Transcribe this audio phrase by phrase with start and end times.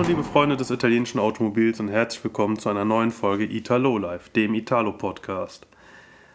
[0.00, 4.30] Hallo liebe Freunde des italienischen Automobils und herzlich willkommen zu einer neuen Folge Italo Live,
[4.30, 5.66] dem Italo Podcast.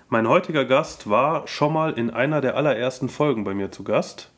[0.07, 4.29] Mein heutiger Gast war schon mal in einer der allerersten Folgen bei mir zu Gast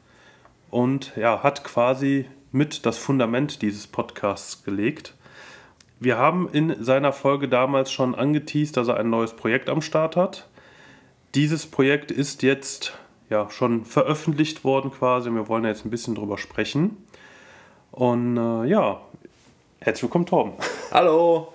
[0.71, 5.13] und ja, hat quasi mit das Fundament dieses Podcasts gelegt.
[5.99, 10.15] Wir haben in seiner Folge damals schon angeteased, dass er ein neues Projekt am Start
[10.15, 10.47] hat.
[11.35, 12.97] Dieses Projekt ist jetzt
[13.29, 15.29] ja schon veröffentlicht worden quasi.
[15.29, 16.95] Wir wollen jetzt ein bisschen drüber sprechen.
[17.97, 19.01] Und äh, ja,
[19.79, 20.53] herzlich willkommen, Torben.
[20.91, 21.51] Hallo.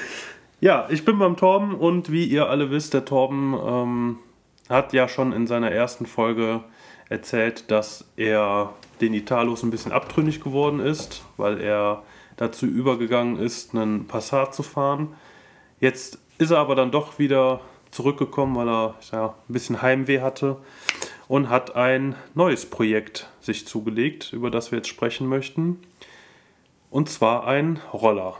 [0.60, 4.18] ja, ich bin beim Torben und wie ihr alle wisst, der Torben ähm,
[4.68, 6.62] hat ja schon in seiner ersten Folge
[7.08, 12.02] erzählt, dass er den Italos ein bisschen abtrünnig geworden ist, weil er
[12.36, 15.14] dazu übergegangen ist, einen Passat zu fahren.
[15.80, 17.60] Jetzt ist er aber dann doch wieder
[17.90, 20.56] zurückgekommen, weil er ja, ein bisschen Heimweh hatte
[21.28, 25.80] und hat ein neues Projekt sich zugelegt, über das wir jetzt sprechen möchten.
[26.92, 28.34] Und zwar ein Roller.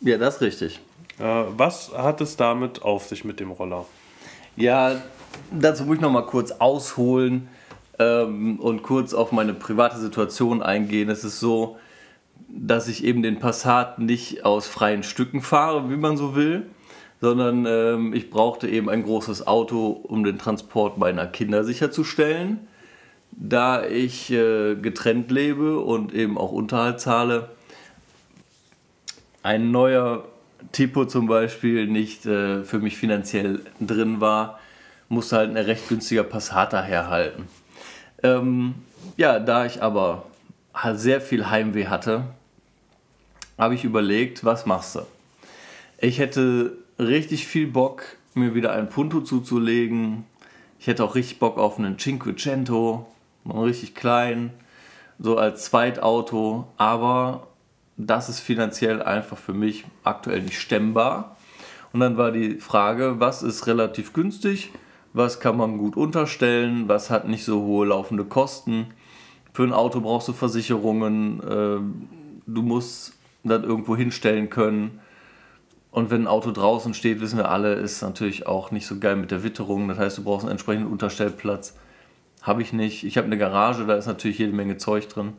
[0.00, 0.80] Ja, das ist richtig.
[1.18, 1.24] Äh,
[1.56, 3.86] was hat es damit auf sich mit dem Roller?
[4.56, 5.02] Ja,
[5.50, 7.48] dazu muss ich noch mal kurz ausholen
[7.98, 11.10] ähm, und kurz auf meine private Situation eingehen.
[11.10, 11.76] Es ist so,
[12.48, 16.66] dass ich eben den Passat nicht aus freien Stücken fahre, wie man so will,
[17.20, 22.60] sondern ähm, ich brauchte eben ein großes Auto, um den Transport meiner Kinder sicherzustellen.
[23.32, 27.57] Da ich äh, getrennt lebe und eben auch Unterhalt zahle,
[29.42, 30.24] ein neuer
[30.72, 34.58] Tipo zum Beispiel nicht äh, für mich finanziell drin war,
[35.08, 37.44] musste halt ein recht günstiger Passat daherhalten.
[38.22, 38.74] Ähm,
[39.16, 40.24] ja, da ich aber
[40.94, 42.24] sehr viel Heimweh hatte,
[43.56, 45.00] habe ich überlegt, was machst du?
[46.00, 50.24] Ich hätte richtig viel Bock, mir wieder ein Punto zuzulegen.
[50.78, 53.06] Ich hätte auch richtig Bock auf einen Cinquecento,
[53.44, 54.52] richtig klein,
[55.18, 56.68] so als Zweitauto.
[56.76, 57.47] Aber
[57.98, 61.36] das ist finanziell einfach für mich aktuell nicht stemmbar.
[61.92, 64.70] Und dann war die Frage, was ist relativ günstig,
[65.12, 68.86] was kann man gut unterstellen, was hat nicht so hohe laufende Kosten.
[69.52, 72.08] Für ein Auto brauchst du Versicherungen, ähm,
[72.46, 75.00] du musst das irgendwo hinstellen können.
[75.90, 79.16] Und wenn ein Auto draußen steht, wissen wir alle, ist natürlich auch nicht so geil
[79.16, 79.88] mit der Witterung.
[79.88, 81.74] Das heißt, du brauchst einen entsprechenden Unterstellplatz.
[82.42, 83.04] Habe ich nicht.
[83.04, 85.32] Ich habe eine Garage, da ist natürlich jede Menge Zeug drin.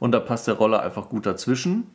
[0.00, 1.86] Und da passt der Roller einfach gut dazwischen.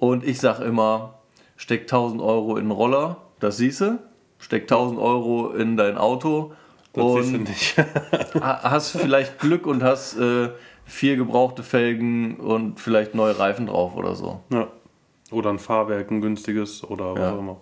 [0.00, 1.18] Und ich sage immer,
[1.56, 3.98] steck 1000 Euro in den Roller, das siehst du.
[4.38, 6.54] Steck 1000 Euro in dein Auto.
[6.94, 7.84] Das und siehst du
[8.40, 10.48] hast vielleicht Glück und hast äh,
[10.86, 14.40] vier gebrauchte Felgen und vielleicht neue Reifen drauf oder so.
[14.50, 14.68] Ja.
[15.30, 17.60] Oder ein Fahrwerk, ein günstiges oder was auch immer.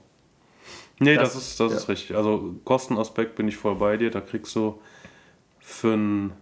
[1.00, 1.78] Nee, das, das ist, das ja.
[1.78, 2.16] ist richtig.
[2.16, 4.12] Also Kostenaspekt bin ich voll bei dir.
[4.12, 4.80] Da kriegst du
[5.58, 6.32] für ein,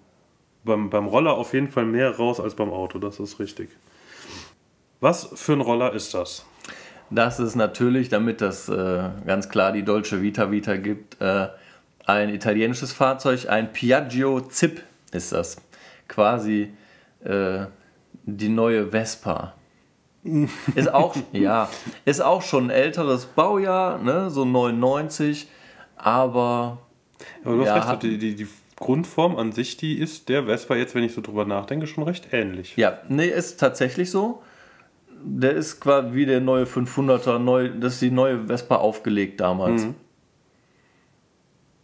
[0.63, 2.99] beim, beim Roller auf jeden Fall mehr raus als beim Auto.
[2.99, 3.71] Das ist richtig.
[5.01, 6.45] Was für ein Roller ist das?
[7.11, 11.49] Das ist natürlich, damit das äh, ganz klar die Dolce Vita Vita gibt, äh,
[12.05, 15.57] ein italienisches Fahrzeug, ein Piaggio Zip ist das.
[16.09, 16.73] Quasi
[17.25, 17.67] äh,
[18.25, 19.55] die neue Vespa.
[20.75, 21.69] Ist auch, ja,
[22.05, 25.47] ist auch schon ein älteres Baujahr, ne, so 99,
[25.97, 26.78] aber.
[27.45, 30.75] Aber du ja, hast recht, die, die, die Grundform an sich, die ist der Vespa
[30.75, 32.77] jetzt, wenn ich so drüber nachdenke, schon recht ähnlich.
[32.77, 34.43] Ja, nee, ist tatsächlich so.
[35.22, 39.84] Der ist quasi wie der neue 500er, neu, das ist die neue Vespa aufgelegt damals.
[39.84, 39.94] Mhm.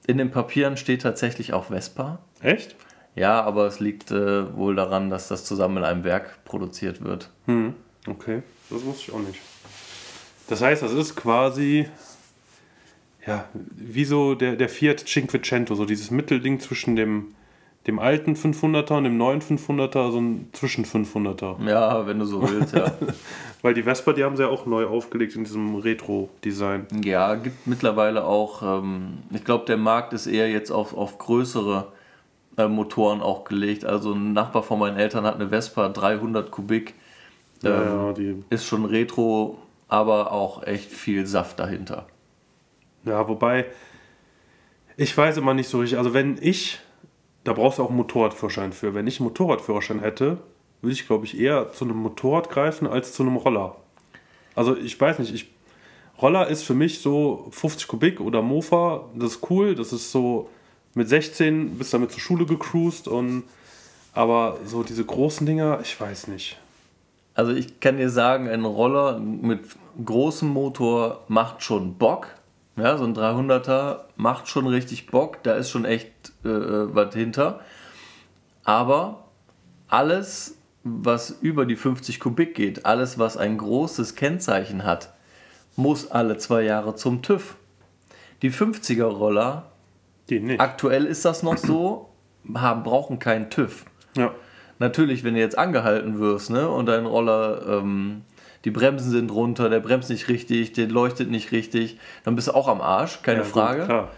[0.07, 2.19] In den Papieren steht tatsächlich auch Vespa.
[2.41, 2.77] Echt?
[3.15, 7.31] Ja, aber es liegt äh, wohl daran, dass das zusammen in einem Werk produziert wird.
[7.47, 7.75] Mhm.
[8.07, 9.41] Okay, das wusste ich auch nicht.
[10.49, 11.87] Das heißt, das ist quasi
[13.27, 17.35] ja, wie so der, der Fiat Cinquecento, so dieses Mittelding zwischen dem,
[17.87, 21.69] dem alten 500er und dem neuen 500er, so ein zwischen 500er.
[21.69, 22.93] Ja, wenn du so willst, ja.
[23.63, 26.87] Weil die Vespa, die haben sie ja auch neu aufgelegt in diesem Retro-Design.
[27.05, 31.89] Ja, gibt mittlerweile auch, ähm, ich glaube, der Markt ist eher jetzt auf, auf größere
[32.57, 33.85] äh, Motoren auch gelegt.
[33.85, 36.95] Also ein Nachbar von meinen Eltern hat eine Vespa 300 Kubik.
[37.65, 39.59] Ähm, ja, ja, die ist schon Retro,
[39.89, 42.07] aber auch echt viel Saft dahinter.
[43.05, 43.67] Ja, wobei,
[44.97, 45.99] ich weiß immer nicht so richtig.
[45.99, 46.81] Also, wenn ich,
[47.45, 48.95] da brauchst du auch einen Motorradführerschein für.
[48.95, 50.39] Wenn ich einen Motorradführerschein hätte,
[50.81, 53.77] würde ich, glaube ich, eher zu einem Motorrad greifen als zu einem Roller.
[54.55, 55.51] Also, ich weiß nicht, ich,
[56.21, 60.49] Roller ist für mich so 50 Kubik oder Mofa, das ist cool, das ist so
[60.95, 63.45] mit 16 bist du damit zur Schule gecruised und
[64.13, 66.59] aber so diese großen Dinger, ich weiß nicht.
[67.35, 69.61] Also ich kann dir sagen, ein Roller mit
[70.05, 72.29] großem Motor macht schon Bock.
[72.77, 75.43] Ja, so ein 300er macht schon richtig Bock.
[75.43, 76.11] Da ist schon echt
[76.45, 77.61] äh, äh, was hinter.
[78.65, 79.25] Aber
[79.89, 85.13] alles was über die 50 Kubik geht, alles, was ein großes Kennzeichen hat,
[85.77, 87.57] muss alle zwei Jahre zum TÜV.
[88.43, 89.71] Die 50er Roller,
[90.29, 90.61] Die nicht.
[90.61, 92.11] aktuell ist das noch so,
[92.55, 93.85] haben, brauchen keinen TÜV.
[94.17, 94.35] Ja.
[94.79, 98.23] Natürlich, wenn du jetzt angehalten wirst ne, und dein Roller, ähm,
[98.65, 102.53] die Bremsen sind runter, der bremst nicht richtig, der leuchtet nicht richtig, dann bist du
[102.55, 103.85] auch am Arsch, keine ja, gut, Frage.
[103.85, 104.11] klar.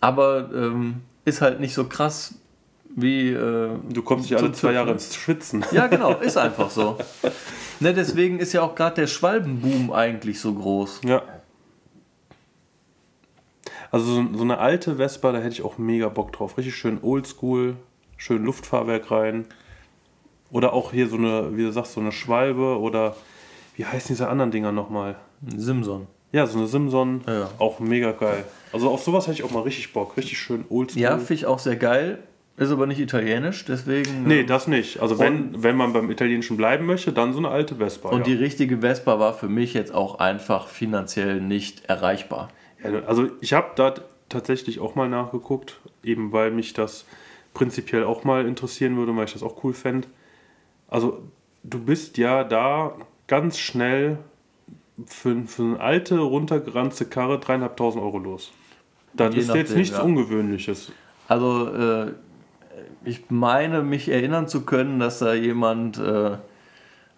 [0.00, 2.34] Aber ähm, ist halt nicht so krass
[2.94, 3.30] wie.
[3.30, 5.64] Äh, Du kommst nicht alle zwei Jahre ins Schwitzen.
[5.72, 6.98] Ja, genau, ist einfach so.
[7.80, 11.00] ne, deswegen ist ja auch gerade der Schwalbenboom eigentlich so groß.
[11.04, 11.22] Ja.
[13.90, 16.58] Also so, so eine alte Vespa, da hätte ich auch mega Bock drauf.
[16.58, 17.76] Richtig schön oldschool,
[18.16, 19.46] schön Luftfahrwerk rein.
[20.50, 23.16] Oder auch hier so eine, wie du sagst, so eine Schwalbe oder
[23.74, 25.16] wie heißen diese anderen Dinger nochmal?
[25.56, 26.06] Simson.
[26.32, 27.48] Ja, so eine Simson, Ja.
[27.58, 28.44] auch mega geil.
[28.72, 30.16] Also auf sowas hätte ich auch mal richtig Bock.
[30.16, 31.00] Richtig schön oldschool.
[31.02, 32.18] Ja, finde ich auch sehr geil.
[32.56, 34.24] Ist aber nicht italienisch, deswegen.
[34.26, 35.00] Nee, äh, das nicht.
[35.00, 38.10] Also wenn, wenn man beim Italienischen bleiben möchte, dann so eine alte Vespa.
[38.10, 38.24] Und ja.
[38.24, 42.48] die richtige Vespa war für mich jetzt auch einfach finanziell nicht erreichbar.
[42.82, 43.94] Ja, also ich habe da
[44.28, 47.06] tatsächlich auch mal nachgeguckt, eben weil mich das
[47.54, 50.06] prinzipiell auch mal interessieren würde, weil ich das auch cool fände.
[50.88, 51.22] Also
[51.64, 52.94] du bist ja da
[53.26, 54.18] ganz schnell
[55.06, 58.52] für, für eine alte, runtergeranzte Karre dreieinhalbtausend Euro los.
[59.12, 60.02] Das Je ist jetzt nichts ja.
[60.02, 60.92] Ungewöhnliches.
[61.28, 62.12] Also, äh,
[63.04, 66.36] ich meine, mich erinnern zu können, dass da jemand äh,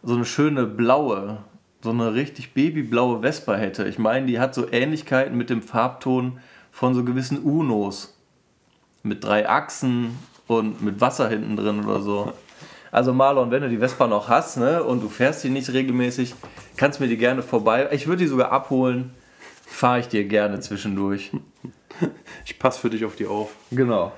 [0.02, 1.38] so eine schöne blaue,
[1.82, 3.86] so eine richtig babyblaue Vespa hätte.
[3.86, 6.38] Ich meine, die hat so Ähnlichkeiten mit dem Farbton
[6.70, 8.16] von so gewissen Unos.
[9.02, 12.32] Mit drei Achsen und mit Wasser hinten drin oder so.
[12.96, 16.34] Also Marlon, wenn du die Vespa noch hast ne, und du fährst die nicht regelmäßig,
[16.78, 17.90] kannst mir die gerne vorbei.
[17.92, 19.12] Ich würde die sogar abholen,
[19.66, 21.30] fahre ich dir gerne zwischendurch.
[22.46, 23.54] Ich passe für dich auf die auf.
[23.70, 24.12] Genau.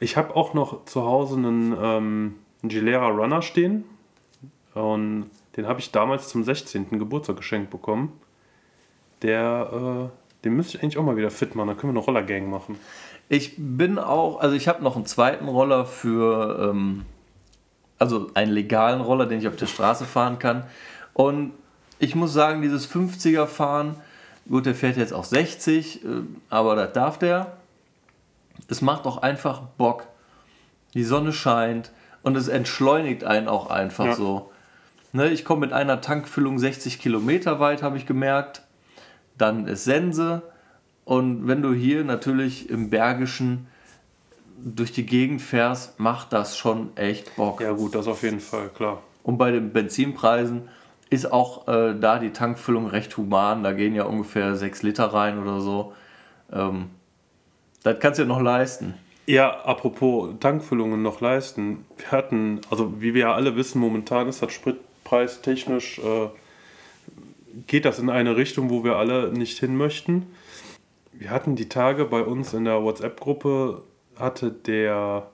[0.00, 3.84] Ich habe auch noch zu Hause einen, ähm, einen Gilera Runner stehen.
[4.74, 6.98] Und den habe ich damals zum 16.
[6.98, 8.12] Geburtstag geschenkt bekommen.
[9.22, 11.68] Der, äh, den müsste ich eigentlich auch mal wieder fit machen.
[11.68, 12.76] Dann können wir eine Rollergang machen.
[13.28, 17.04] Ich bin auch, also ich habe noch einen zweiten Roller für, ähm,
[18.00, 20.64] also einen legalen Roller, den ich auf der Straße fahren kann.
[21.12, 21.52] Und
[22.00, 23.94] ich muss sagen, dieses 50er fahren,
[24.48, 26.08] gut, der fährt jetzt auch 60, äh,
[26.48, 27.58] aber das darf der.
[28.68, 30.06] Es macht auch einfach Bock.
[30.94, 31.92] Die Sonne scheint
[32.22, 34.14] und es entschleunigt einen auch einfach Ja.
[34.14, 34.50] so.
[35.12, 38.62] Ne, ich komme mit einer Tankfüllung 60 Kilometer weit, habe ich gemerkt.
[39.36, 40.42] Dann ist Sense.
[41.04, 43.66] Und wenn du hier natürlich im Bergischen
[44.62, 47.60] durch die Gegend fährst, macht das schon echt Bock.
[47.60, 49.02] Ja, gut, das auf jeden Fall, klar.
[49.22, 50.68] Und bei den Benzinpreisen
[51.10, 53.62] ist auch äh, da die Tankfüllung recht human.
[53.62, 55.92] Da gehen ja ungefähr 6 Liter rein oder so.
[56.52, 56.90] Ähm,
[57.82, 58.94] das kannst du ja noch leisten.
[59.26, 61.84] Ja, apropos Tankfüllungen noch leisten.
[61.96, 66.28] Wir hatten, also wie wir ja alle wissen, momentan ist das Spritpreis technisch, äh,
[67.66, 70.26] geht das in eine Richtung, wo wir alle nicht hin möchten.
[71.12, 73.82] Wir hatten die Tage bei uns in der WhatsApp-Gruppe,
[74.20, 75.28] hatte der,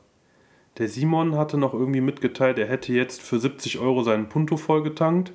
[0.79, 5.33] der Simon hatte noch irgendwie mitgeteilt, er hätte jetzt für 70 Euro seinen Punto vollgetankt.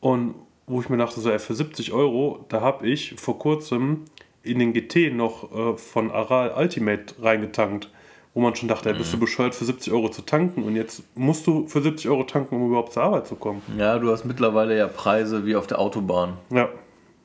[0.00, 0.34] Und
[0.66, 4.04] wo ich mir dachte, so, ey, für 70 Euro, da habe ich vor kurzem
[4.42, 7.90] in den GT noch äh, von Aral Ultimate reingetankt.
[8.34, 11.02] Wo man schon dachte, ey, bist du bescheuert, für 70 Euro zu tanken und jetzt
[11.14, 13.60] musst du für 70 Euro tanken, um überhaupt zur Arbeit zu kommen.
[13.76, 16.38] Ja, du hast mittlerweile ja Preise wie auf der Autobahn.
[16.48, 16.70] Ja,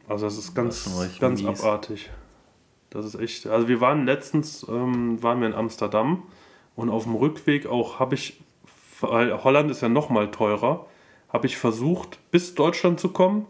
[0.09, 1.61] also das ist ganz, Das ist ganz mies.
[1.61, 2.09] abartig.
[2.89, 3.47] Das ist echt.
[3.47, 6.23] Also wir waren letztens, ähm, waren wir in Amsterdam
[6.75, 8.39] und auf dem Rückweg auch habe ich,
[9.01, 10.85] weil Holland ist ja noch mal teurer,
[11.29, 13.45] habe ich versucht bis Deutschland zu kommen,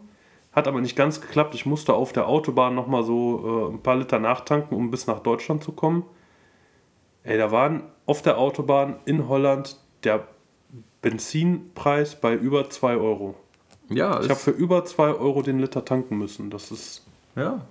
[0.52, 1.54] hat aber nicht ganz geklappt.
[1.54, 5.06] Ich musste auf der Autobahn noch mal so äh, ein paar Liter nachtanken, um bis
[5.06, 6.04] nach Deutschland zu kommen.
[7.22, 10.26] Ey, da waren auf der Autobahn in Holland der
[11.02, 13.34] Benzinpreis bei über 2 Euro.
[13.88, 16.50] Ja, Ich habe für über 2 Euro den Liter tanken müssen.
[16.50, 17.06] Das ist.
[17.36, 17.66] ja.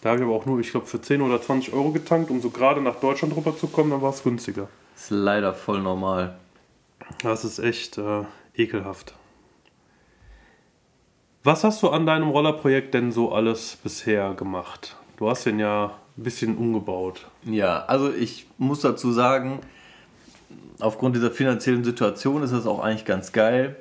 [0.00, 2.40] Da habe ich aber auch nur, ich glaube, für 10 oder 20 Euro getankt, um
[2.40, 4.68] so gerade nach Deutschland rüber zu kommen, dann war es günstiger.
[4.96, 6.38] ist leider voll normal.
[7.22, 8.22] Das ist echt äh,
[8.54, 9.14] ekelhaft.
[11.42, 14.96] Was hast du an deinem Rollerprojekt denn so alles bisher gemacht?
[15.16, 17.28] Du hast den ja ein bisschen umgebaut.
[17.44, 19.60] Ja, also ich muss dazu sagen,
[20.80, 23.76] aufgrund dieser finanziellen Situation ist das auch eigentlich ganz geil,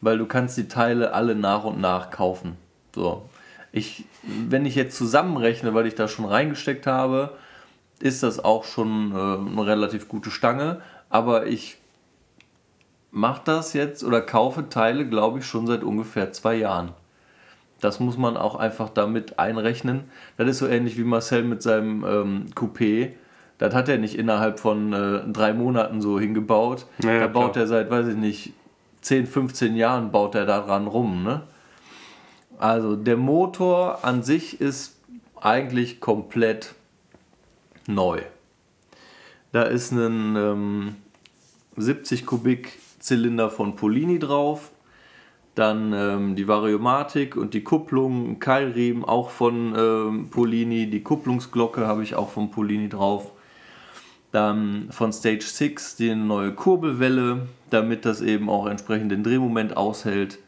[0.00, 2.56] weil du kannst die Teile alle nach und nach kaufen.
[2.94, 3.28] So.
[3.72, 7.36] Ich, wenn ich jetzt zusammenrechne, weil ich da schon reingesteckt habe,
[8.00, 10.80] ist das auch schon äh, eine relativ gute Stange.
[11.08, 11.78] Aber ich
[13.10, 16.92] mache das jetzt oder kaufe Teile, glaube ich, schon seit ungefähr zwei Jahren.
[17.80, 20.04] Das muss man auch einfach damit einrechnen.
[20.36, 23.12] Das ist so ähnlich wie Marcel mit seinem ähm, Coupé.
[23.58, 26.86] Das hat er nicht innerhalb von äh, drei Monaten so hingebaut.
[27.02, 27.64] Ja, ja, da baut klar.
[27.64, 28.52] er seit, weiß ich nicht,
[29.02, 31.24] 10, 15 Jahren baut er daran rum.
[31.24, 31.42] Ne?
[32.60, 35.00] Also der Motor an sich ist
[35.40, 36.74] eigentlich komplett
[37.86, 38.20] neu.
[39.50, 40.96] Da ist ein ähm,
[41.78, 44.72] 70 Kubik Zylinder von Polini drauf.
[45.54, 50.90] Dann ähm, die Variomatik und die Kupplung, Keilriemen auch von ähm, Polini.
[50.90, 53.32] Die Kupplungsglocke habe ich auch von Polini drauf.
[54.32, 60.38] Dann von Stage 6 die neue Kurbelwelle, damit das eben auch entsprechend den Drehmoment aushält.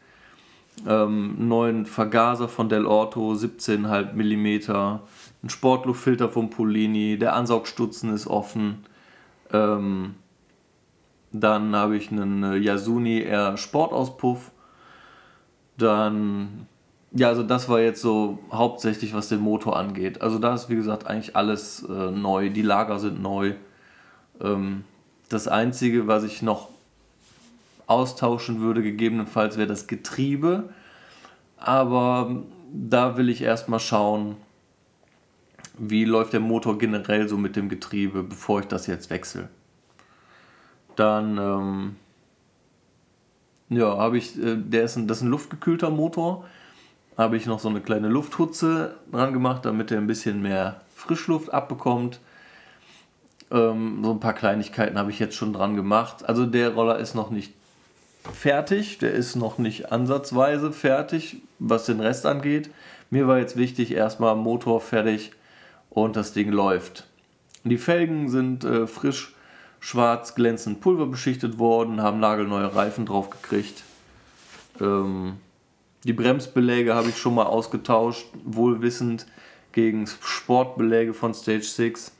[0.87, 5.01] Ähm, neuen Vergaser von Del Orto, 17,5 mm.
[5.43, 7.17] Ein Sportluftfilter von Polini.
[7.17, 8.85] Der Ansaugstutzen ist offen.
[9.51, 10.15] Ähm,
[11.31, 14.51] dann habe ich einen äh, Yasuni R Sportauspuff.
[15.77, 16.67] Dann,
[17.11, 20.21] ja, also das war jetzt so hauptsächlich, was den Motor angeht.
[20.21, 22.49] Also da ist, wie gesagt, eigentlich alles äh, neu.
[22.49, 23.53] Die Lager sind neu.
[24.41, 24.83] Ähm,
[25.29, 26.69] das Einzige, was ich noch
[27.87, 30.69] austauschen würde, gegebenenfalls wäre das Getriebe.
[31.57, 34.35] Aber da will ich erstmal schauen,
[35.77, 39.49] wie läuft der Motor generell so mit dem Getriebe, bevor ich das jetzt wechsle.
[40.95, 41.95] Dann, ähm,
[43.69, 46.45] ja, habe ich, äh, der ist ein, das ist ein luftgekühlter Motor.
[47.17, 51.53] Habe ich noch so eine kleine Lufthutze dran gemacht, damit er ein bisschen mehr Frischluft
[51.53, 52.19] abbekommt.
[53.51, 56.27] Ähm, so ein paar Kleinigkeiten habe ich jetzt schon dran gemacht.
[56.27, 57.53] Also der Roller ist noch nicht
[58.31, 62.69] fertig, der ist noch nicht ansatzweise fertig, was den Rest angeht.
[63.09, 65.31] Mir war jetzt wichtig, erstmal Motor fertig
[65.89, 67.07] und das Ding läuft.
[67.63, 69.33] Die Felgen sind äh, frisch
[69.79, 73.83] schwarz glänzend pulverbeschichtet worden, haben nagelneue Reifen drauf gekriegt.
[74.79, 75.37] Ähm,
[76.05, 79.25] die Bremsbeläge habe ich schon mal ausgetauscht, wohlwissend
[79.71, 82.13] gegen Sportbeläge von Stage 6.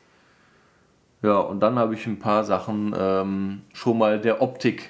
[1.22, 4.90] Ja, und dann habe ich ein paar Sachen ähm, schon mal der Optik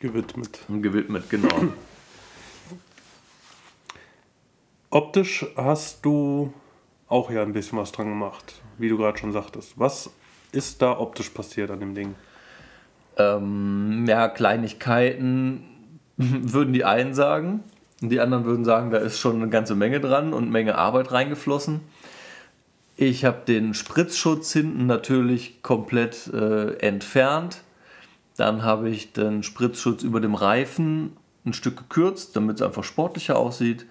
[0.00, 0.60] gewidmet.
[0.68, 1.48] gewidmet, genau.
[4.90, 6.52] Optisch hast du
[7.08, 9.74] auch ja ein bisschen was dran gemacht, wie du gerade schon sagtest.
[9.76, 10.10] Was
[10.52, 12.14] ist da optisch passiert an dem Ding?
[13.18, 15.64] ähm, ja, Kleinigkeiten
[16.16, 17.62] würden die einen sagen.
[18.00, 21.10] Und die anderen würden sagen, da ist schon eine ganze Menge dran und Menge Arbeit
[21.10, 21.80] reingeflossen.
[22.96, 27.62] Ich habe den Spritzschutz hinten natürlich komplett äh, entfernt.
[28.38, 33.36] Dann habe ich den Spritzschutz über dem Reifen ein Stück gekürzt, damit es einfach sportlicher
[33.36, 33.84] aussieht.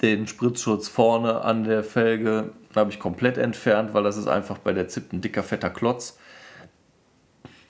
[0.00, 4.72] Den Spritzschutz vorne an der Felge habe ich komplett entfernt, weil das ist einfach bei
[4.72, 6.16] der ZIP ein dicker, fetter Klotz.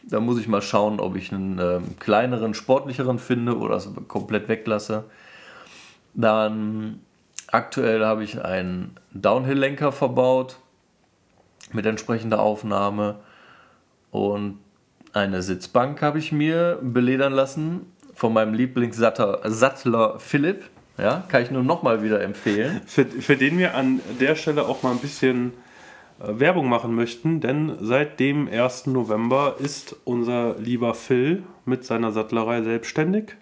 [0.04, 4.48] Da muss ich mal schauen, ob ich einen ähm, kleineren, sportlicheren finde oder es komplett
[4.48, 5.02] weglasse.
[6.14, 7.00] Dann
[7.48, 10.58] aktuell habe ich einen Downhill-Lenker verbaut
[11.72, 13.16] mit entsprechender Aufnahme
[14.12, 14.60] und
[15.18, 20.64] eine Sitzbank habe ich mir beledern lassen von meinem Lieblingssattler Sattler Philipp.
[20.96, 22.80] Ja, kann ich nur nochmal wieder empfehlen.
[22.86, 25.52] Für, für den wir an der Stelle auch mal ein bisschen
[26.20, 28.86] äh, Werbung machen möchten, denn seit dem 1.
[28.86, 33.36] November ist unser lieber Phil mit seiner Sattlerei selbstständig.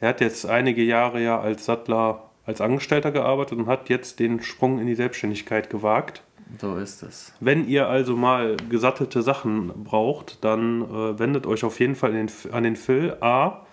[0.00, 4.42] Er hat jetzt einige Jahre ja als Sattler, als Angestellter gearbeitet und hat jetzt den
[4.42, 6.22] Sprung in die Selbstständigkeit gewagt.
[6.58, 7.32] So ist es.
[7.40, 12.30] Wenn ihr also mal gesattelte Sachen braucht, dann äh, wendet euch auf jeden Fall den,
[12.52, 13.16] an den Phil.
[13.20, 13.64] A,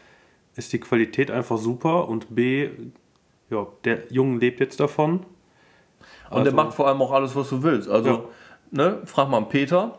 [0.55, 2.69] ist die Qualität einfach super und B,
[3.49, 5.25] ja, der Junge lebt jetzt davon.
[6.29, 7.89] Und der macht vor allem auch alles, was du willst.
[7.89, 8.23] Also, Ja.
[8.71, 9.97] ne, frag mal Peter.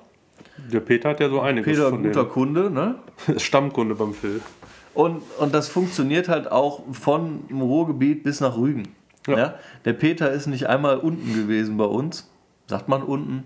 [0.71, 2.31] Der Peter hat ja so einiges Peter, von guter dem.
[2.31, 2.97] Kunde, ne?
[3.39, 4.41] Stammkunde beim Phil.
[4.95, 8.89] Und, und das funktioniert halt auch von Ruhrgebiet bis nach Rügen.
[9.27, 9.39] Ja.
[9.39, 9.55] Ja.
[9.85, 12.29] Der Peter ist nicht einmal unten gewesen bei uns.
[12.69, 13.45] Sagt man unten?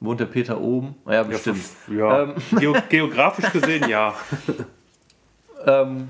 [0.00, 0.96] Wohnt der Peter oben?
[1.06, 1.58] Ja, Ja, bestimmt.
[1.58, 2.22] f- ja.
[2.24, 2.34] Ähm.
[2.58, 4.14] Geo geografisch gesehen ja.
[5.66, 6.08] Ähm,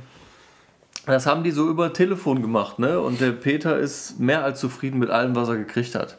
[1.07, 2.99] das haben die so über Telefon gemacht, ne?
[3.01, 6.19] Und der Peter ist mehr als zufrieden mit allem, was er gekriegt hat.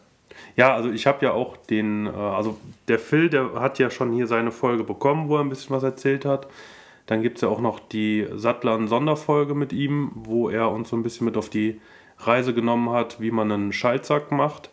[0.56, 4.14] Ja, also ich habe ja auch den, äh, also der Phil, der hat ja schon
[4.14, 6.48] hier seine Folge bekommen, wo er ein bisschen was erzählt hat.
[7.08, 11.04] Dann gibt es ja auch noch die Sattlern-Sonderfolge mit ihm, wo er uns so ein
[11.04, 11.82] bisschen mit auf die
[12.20, 14.70] Reise genommen hat, wie man einen Schaltsack macht.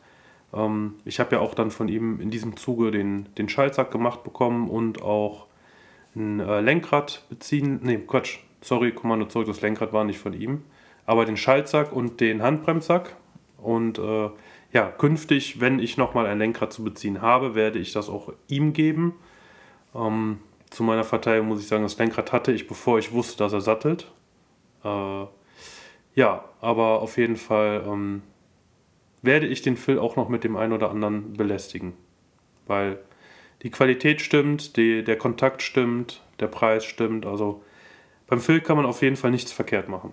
[0.53, 4.23] Ähm, ich habe ja auch dann von ihm in diesem Zuge den, den Schaltsack gemacht
[4.23, 5.47] bekommen und auch
[6.15, 7.81] ein äh, Lenkrad beziehen.
[7.83, 8.39] Nee, Quatsch.
[8.61, 10.63] Sorry, Kommando zurück, das Lenkrad war nicht von ihm.
[11.05, 13.17] Aber den Schaltsack und den Handbremssack.
[13.59, 14.31] Und äh,
[14.73, 18.73] ja, künftig, wenn ich nochmal ein Lenkrad zu beziehen habe, werde ich das auch ihm
[18.73, 19.15] geben.
[19.95, 20.39] Ähm,
[20.71, 23.61] zu meiner Verteidigung muss ich sagen, das Lenkrad hatte ich, bevor ich wusste, dass er
[23.61, 24.11] sattelt.
[24.85, 25.25] Äh,
[26.15, 28.23] ja, aber auf jeden Fall ähm,
[29.23, 31.95] werde ich den Phil auch noch mit dem einen oder anderen belästigen.
[32.67, 32.99] Weil
[33.63, 37.25] die Qualität stimmt, die, der Kontakt stimmt, der Preis stimmt.
[37.25, 37.63] Also
[38.27, 40.13] beim Phil kann man auf jeden Fall nichts verkehrt machen.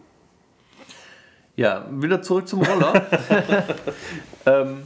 [1.56, 3.08] Ja, wieder zurück zum Roller.
[4.46, 4.84] ähm,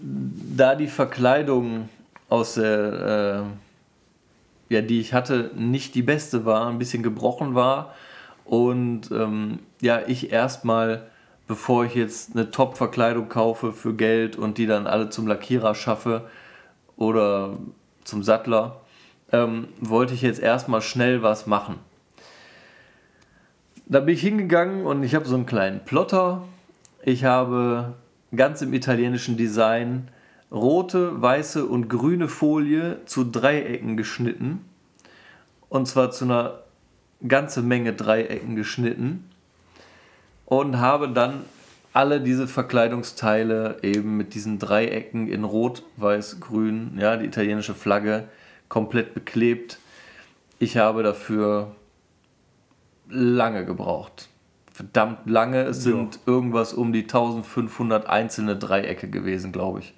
[0.00, 1.88] da die Verkleidung
[2.28, 3.44] aus der,
[4.70, 7.94] äh, ja, die ich hatte, nicht die beste war, ein bisschen gebrochen war
[8.44, 11.09] und ähm, ja, ich erstmal,
[11.50, 16.30] bevor ich jetzt eine Top-Verkleidung kaufe für Geld und die dann alle zum Lackierer schaffe
[16.96, 17.56] oder
[18.04, 18.82] zum Sattler,
[19.32, 21.80] ähm, wollte ich jetzt erstmal schnell was machen.
[23.86, 26.44] Da bin ich hingegangen und ich habe so einen kleinen Plotter.
[27.02, 27.94] Ich habe
[28.32, 30.06] ganz im italienischen Design
[30.52, 34.64] rote, weiße und grüne Folie zu Dreiecken geschnitten.
[35.68, 36.60] Und zwar zu einer
[37.26, 39.29] ganzen Menge Dreiecken geschnitten.
[40.50, 41.44] Und habe dann
[41.92, 48.28] alle diese Verkleidungsteile eben mit diesen Dreiecken in Rot, Weiß, Grün, ja, die italienische Flagge,
[48.68, 49.78] komplett beklebt.
[50.58, 51.76] Ich habe dafür
[53.08, 54.28] lange gebraucht.
[54.72, 55.62] Verdammt lange.
[55.62, 56.32] Es sind ja.
[56.32, 59.94] irgendwas um die 1500 einzelne Dreiecke gewesen, glaube ich.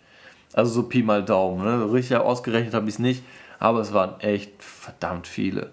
[0.53, 1.65] Also so Pi mal Daumen.
[1.65, 1.95] Ne?
[1.95, 3.25] Richtig ausgerechnet habe ich es nicht,
[3.59, 5.73] aber es waren echt verdammt viele.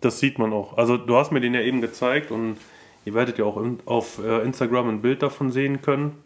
[0.00, 0.76] Das sieht man auch.
[0.78, 2.56] Also du hast mir den ja eben gezeigt und
[3.04, 6.22] ihr werdet ja auch auf äh, Instagram ein Bild davon sehen können.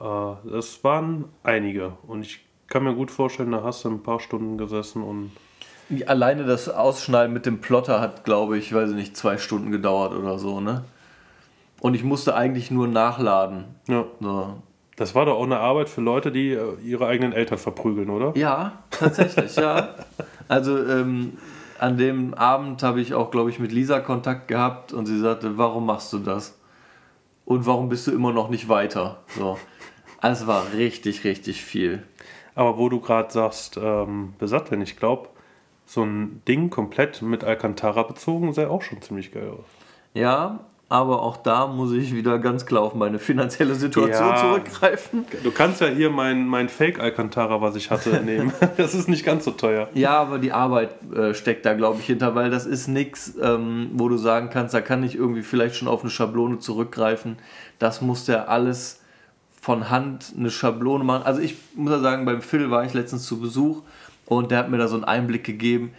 [0.00, 0.04] Äh,
[0.50, 4.58] das waren einige und ich kann mir gut vorstellen, da hast du ein paar Stunden
[4.58, 5.32] gesessen und
[6.06, 10.14] Alleine das Ausschneiden mit dem Plotter hat, glaube ich, weiß ich nicht, zwei Stunden gedauert
[10.14, 10.84] oder so, ne?
[11.80, 13.66] Und ich musste eigentlich nur nachladen.
[13.86, 14.04] Ja.
[14.20, 14.56] So.
[14.96, 18.32] Das war doch auch eine Arbeit für Leute, die äh, ihre eigenen Eltern verprügeln, oder?
[18.36, 19.94] Ja, tatsächlich, ja.
[20.48, 21.38] Also ähm,
[21.80, 25.58] an dem Abend habe ich auch, glaube ich, mit Lisa Kontakt gehabt und sie sagte,
[25.58, 26.58] warum machst du das?
[27.44, 29.18] Und warum bist du immer noch nicht weiter?
[29.36, 29.58] So.
[30.20, 32.02] Also es war richtig, richtig viel.
[32.54, 35.28] Aber wo du gerade sagst, ähm, besatteln, ich glaube,
[35.84, 39.66] so ein Ding komplett mit Alcantara bezogen sähe auch schon ziemlich geil aus.
[40.14, 45.24] Ja, aber auch da muss ich wieder ganz klar auf meine finanzielle Situation ja, zurückgreifen.
[45.42, 48.52] Du kannst ja hier mein, mein Fake Alcantara, was ich hatte, nehmen.
[48.76, 49.88] Das ist nicht ganz so teuer.
[49.94, 53.90] Ja, aber die Arbeit äh, steckt da, glaube ich, hinter, weil das ist nichts, ähm,
[53.94, 57.38] wo du sagen kannst, da kann ich irgendwie vielleicht schon auf eine Schablone zurückgreifen.
[57.80, 59.00] Das muss ja alles
[59.60, 61.24] von Hand eine Schablone machen.
[61.24, 63.82] Also ich muss ja sagen, beim Phil war ich letztens zu Besuch
[64.24, 65.90] und der hat mir da so einen Einblick gegeben.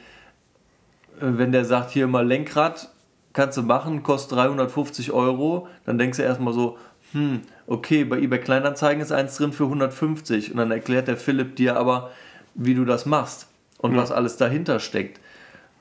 [1.19, 2.89] Äh, wenn der sagt, hier mal Lenkrad,
[3.37, 6.75] kannst du machen, kostet 350 Euro, dann denkst du erstmal so,
[7.11, 11.55] hm, okay, bei eBay Kleinanzeigen ist eins drin für 150 und dann erklärt der Philipp
[11.55, 12.09] dir aber,
[12.55, 13.47] wie du das machst
[13.77, 14.01] und ja.
[14.01, 15.21] was alles dahinter steckt.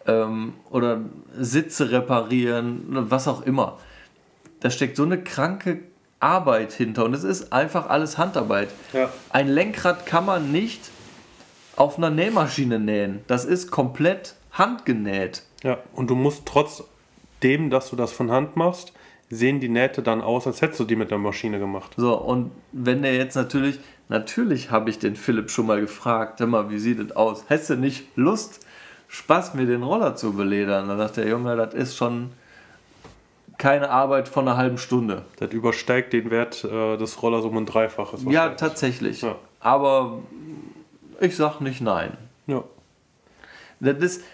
[0.07, 1.01] Ähm, oder
[1.35, 3.79] Sitze reparieren, was auch immer.
[4.61, 5.79] Da steckt so eine kranke
[6.21, 8.69] Arbeit hinter und es ist einfach alles Handarbeit.
[8.93, 9.11] Ja.
[9.31, 10.91] Ein Lenkrad kann man nicht
[11.75, 13.21] auf einer Nähmaschine nähen.
[13.29, 15.43] Das ist komplett handgenäht.
[15.63, 16.45] Ja, und du musst
[17.41, 18.93] trotzdem, dass du das von Hand machst,
[19.29, 21.93] sehen die Nähte dann aus, als hättest du die mit der Maschine gemacht.
[21.97, 26.47] So, und wenn der jetzt natürlich, natürlich habe ich den Philipp schon mal gefragt, hör
[26.47, 27.45] mal, wie sieht das aus?
[27.49, 28.65] Hättest du nicht Lust,
[29.09, 30.89] Spaß, mir den Roller zu beledern?
[30.89, 32.31] Dann sagt der Junge, das ist schon
[33.59, 35.23] keine Arbeit von einer halben Stunde.
[35.39, 38.23] Das übersteigt den Wert äh, des Rollers um ein Dreifaches.
[38.29, 39.23] Ja, tatsächlich.
[39.23, 39.37] Ja.
[39.61, 40.21] Aber
[41.21, 42.17] ich sag nicht nein.
[42.47, 42.63] Ja.
[43.81, 44.25] Das ist,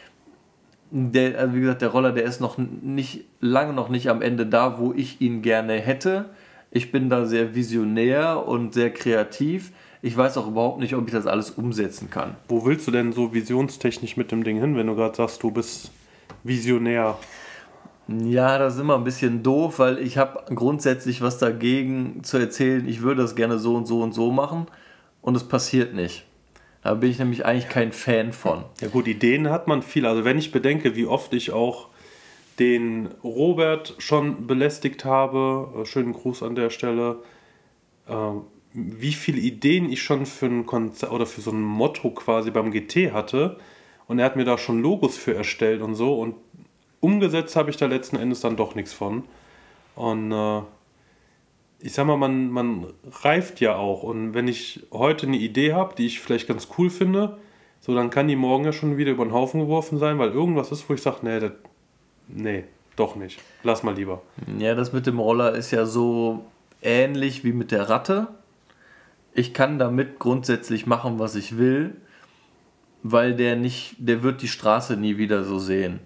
[0.93, 4.47] der, also wie gesagt, der Roller, der ist noch nicht, lange noch nicht am Ende
[4.47, 6.27] da, wo ich ihn gerne hätte.
[6.71, 9.73] Ich bin da sehr visionär und sehr kreativ.
[10.03, 12.37] Ich weiß auch überhaupt nicht, ob ich das alles umsetzen kann.
[12.49, 15.51] Wo willst du denn so visionstechnisch mit dem Ding hin, wenn du gerade sagst, du
[15.51, 15.91] bist
[16.45, 17.17] visionär?
[18.09, 22.87] Ja, das ist immer ein bisschen doof, weil ich habe grundsätzlich was dagegen zu erzählen,
[22.87, 24.67] ich würde das gerne so und so und so machen
[25.23, 26.27] und es passiert nicht.
[26.83, 28.65] Da bin ich nämlich eigentlich kein Fan von.
[28.81, 30.05] Ja gut, Ideen hat man viel.
[30.05, 31.89] Also wenn ich bedenke, wie oft ich auch
[32.59, 37.23] den Robert schon belästigt habe, äh, schönen Gruß an der Stelle,
[38.09, 38.15] äh,
[38.75, 42.71] wie viele Ideen ich schon für ein Konzert oder für so ein Motto quasi beim
[42.71, 43.59] GT hatte.
[44.09, 46.19] Und er hat mir da schon Logos für erstellt und so.
[46.19, 46.35] Und
[47.01, 49.25] umgesetzt habe ich da letzten Endes dann doch nichts von.
[49.95, 50.63] Und äh,
[51.83, 52.87] ich sag mal, man, man
[53.23, 54.03] reift ja auch.
[54.05, 57.39] Und wenn ich heute eine Idee habe, die ich vielleicht ganz cool finde,
[57.81, 60.71] so dann kann die morgen ja schon wieder über den Haufen geworfen sein, weil irgendwas
[60.71, 61.53] ist, wo ich sage, nee, das,
[62.29, 62.65] nee,
[62.95, 63.41] doch nicht.
[63.65, 64.23] Lass mal lieber.
[64.59, 66.45] Ja, das mit dem Roller ist ja so
[66.83, 68.29] ähnlich wie mit der Ratte.
[69.35, 71.97] Ich kann damit grundsätzlich machen, was ich will,
[73.03, 75.99] weil der nicht, der wird die Straße nie wieder so sehen.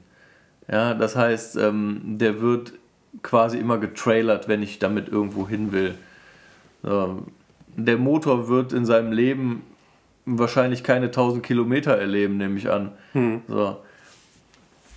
[0.70, 2.72] Ja, das heißt, ähm, der wird
[3.22, 5.94] quasi immer getrailert, wenn ich damit irgendwo hin will.
[7.76, 9.62] der Motor wird in seinem Leben
[10.26, 12.92] wahrscheinlich keine 1000 Kilometer erleben, nehme ich an.
[13.12, 13.42] Hm.
[13.48, 13.78] So.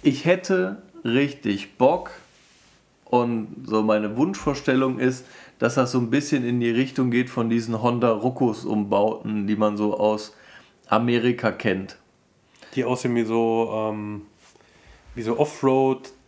[0.02, 2.12] Ich hätte richtig Bock
[3.06, 5.26] und so meine Wunschvorstellung ist,
[5.60, 9.56] dass das so ein bisschen in die Richtung geht von diesen Honda Ruckus Umbauten, die
[9.56, 10.36] man so aus
[10.88, 11.98] Amerika kennt.
[12.76, 14.24] Die aussehen wie so, ähm,
[15.16, 15.38] wie so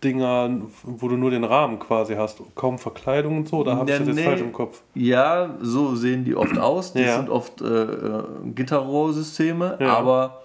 [0.02, 2.42] Offroad-Dinger, wo du nur den Rahmen quasi hast.
[2.56, 4.24] Kaum Verkleidung und so, oder habe ich das jetzt nee.
[4.24, 4.82] falsch im Kopf?
[4.96, 6.94] Ja, so sehen die oft aus.
[6.94, 7.18] Die Ja.
[7.18, 8.24] sind oft äh, äh,
[8.56, 9.98] Gitterrohrsysteme, Ja.
[9.98, 10.42] aber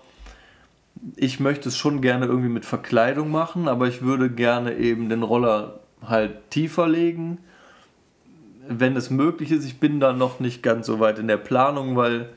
[1.16, 5.22] ich möchte es schon gerne irgendwie mit Verkleidung machen, aber ich würde gerne eben den
[5.22, 7.38] Roller halt tiefer legen,
[8.68, 9.64] wenn es möglich ist.
[9.64, 12.28] Ich bin da noch nicht ganz so weit in der Planung, weil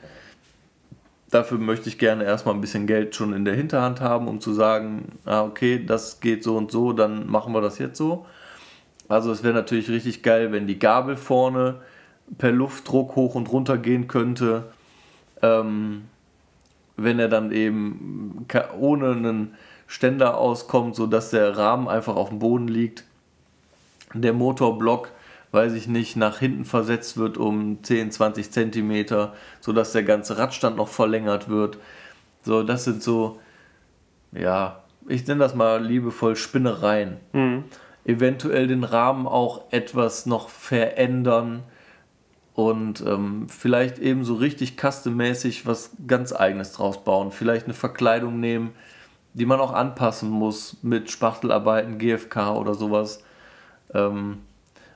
[1.30, 4.52] dafür möchte ich gerne erstmal ein bisschen Geld schon in der Hinterhand haben, um zu
[4.52, 8.26] sagen, ah, okay, das geht so und so, dann machen wir das jetzt so.
[9.08, 11.80] Also es wäre natürlich richtig geil, wenn die Gabel vorne
[12.38, 14.64] per Luftdruck hoch und runter gehen könnte.
[15.42, 16.02] Ähm,
[16.96, 18.46] wenn er dann eben
[18.78, 19.54] ohne einen
[19.86, 23.04] Ständer auskommt, sodass der Rahmen einfach auf dem Boden liegt.
[24.12, 25.10] Der Motorblock,
[25.52, 30.76] weiß ich nicht, nach hinten versetzt wird um 10, 20 Zentimeter, sodass der ganze Radstand
[30.76, 31.78] noch verlängert wird.
[32.42, 33.40] So, das sind so,
[34.32, 37.64] ja, ich nenne das mal liebevoll Spinnereien Mhm.
[38.04, 41.64] eventuell den Rahmen auch etwas noch verändern
[42.54, 47.30] und ähm, vielleicht eben so richtig custom-mäßig was ganz eigenes draus bauen.
[47.32, 48.70] Vielleicht eine Verkleidung nehmen,
[49.34, 53.22] die man auch anpassen muss mit Spachtelarbeiten, GFK oder sowas,
[53.94, 54.38] ähm,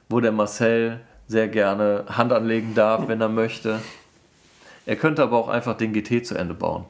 [0.09, 3.81] wo der Marcel sehr gerne Hand anlegen darf, wenn er möchte.
[4.87, 6.85] Er könnte aber auch einfach den GT zu Ende bauen.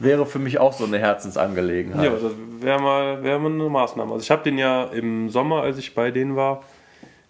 [0.00, 2.04] Wäre für mich auch so eine Herzensangelegenheit.
[2.04, 4.12] Ja, das wäre mal, wär mal eine Maßnahme.
[4.12, 6.62] Also ich habe den ja im Sommer, als ich bei denen war,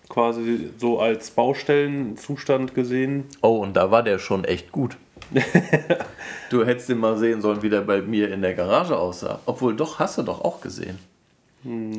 [0.08, 3.24] quasi so als Baustellenzustand gesehen.
[3.40, 4.96] Oh, und da war der schon echt gut.
[6.50, 9.40] du hättest den mal sehen sollen, wie der bei mir in der Garage aussah.
[9.46, 10.98] Obwohl, doch, hast du doch auch gesehen.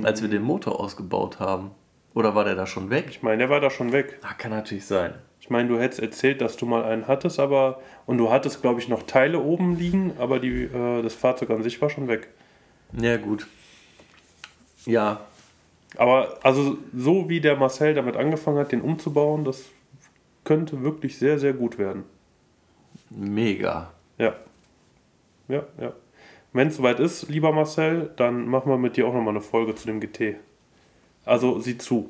[0.04, 1.72] Als wir den Motor ausgebaut haben.
[2.16, 3.06] Oder war der da schon weg?
[3.10, 4.20] Ich meine, der war da schon weg.
[4.24, 5.14] Ah, kann natürlich sein.
[5.42, 8.80] Ich meine, du hättest erzählt, dass du mal einen hattest, aber und du hattest, glaube
[8.80, 12.30] ich, noch Teile oben liegen, aber die, äh, das Fahrzeug an sich war schon weg.
[12.94, 13.48] Ja, gut.
[14.86, 15.22] Ja,
[15.98, 19.66] Aber also so wie der Marcel damit angefangen hat, den umzubauen, das
[20.46, 22.04] könnte wirklich sehr, sehr gut werden.
[23.10, 23.92] mega.
[24.18, 24.36] Ja.
[25.48, 25.94] Ja, ja.
[26.52, 29.76] Wenn es soweit ist, lieber Marcel, dann machen wir mit dir auch nochmal eine Folge
[29.76, 30.36] zu dem GT.
[31.26, 32.10] Also sieh zu.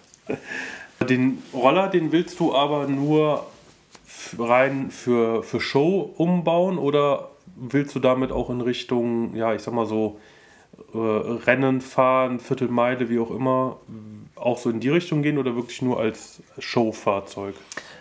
[1.08, 3.46] den Roller, den willst du aber nur
[4.38, 9.72] rein für, für Show umbauen oder willst du damit auch in Richtung, ja, ich sag
[9.72, 10.20] mal so,
[10.92, 13.78] äh, Rennen fahren, Viertelmeile, wie auch immer,
[14.34, 17.54] auch so in die Richtung gehen oder wirklich nur als Showfahrzeug?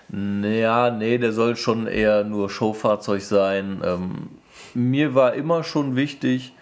[0.10, 3.82] Ja, nee, der soll schon eher nur Showfahrzeug sein.
[3.84, 4.30] Ähm,
[4.76, 6.54] mir war immer schon wichtig,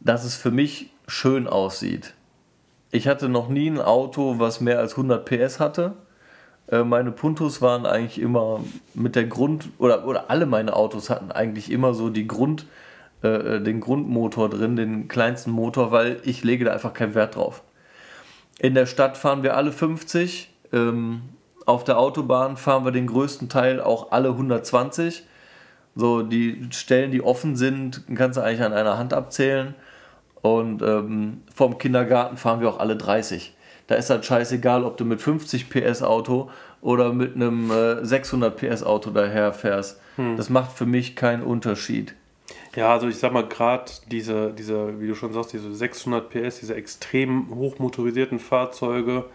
[0.00, 2.14] dass es für mich schön aussieht.
[2.90, 5.94] Ich hatte noch nie ein Auto, was mehr als 100 PS hatte.
[6.68, 8.60] Äh, meine Puntos waren eigentlich immer
[8.94, 12.66] mit der Grund oder, oder alle meine Autos hatten eigentlich immer so die Grund,
[13.22, 17.62] äh, den Grundmotor drin, den kleinsten Motor, weil ich lege da einfach keinen Wert drauf.
[18.58, 20.50] In der Stadt fahren wir alle 50.
[20.72, 21.22] Ähm,
[21.64, 25.24] auf der Autobahn fahren wir den größten Teil auch alle 120.
[25.94, 29.74] So, die Stellen, die offen sind, kannst du eigentlich an einer Hand abzählen.
[30.40, 33.54] Und ähm, vom Kindergarten fahren wir auch alle 30.
[33.86, 36.50] Da ist halt scheißegal, ob du mit 50 PS Auto
[36.80, 40.00] oder mit einem äh, 600 PS Auto daher fährst.
[40.36, 42.14] Das macht für mich keinen Unterschied.
[42.74, 46.60] Ja, also ich sag mal, gerade diese, diese, wie du schon sagst, diese 600 PS,
[46.60, 49.26] diese extrem hochmotorisierten Fahrzeuge,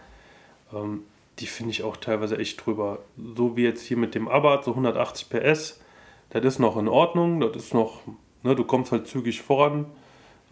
[0.74, 1.04] ähm,
[1.40, 3.00] die finde ich auch teilweise echt drüber.
[3.36, 5.80] So wie jetzt hier mit dem Abarth, so 180 PS,
[6.30, 8.02] das ist noch in Ordnung, das ist noch,
[8.44, 9.86] ne, du kommst halt zügig voran.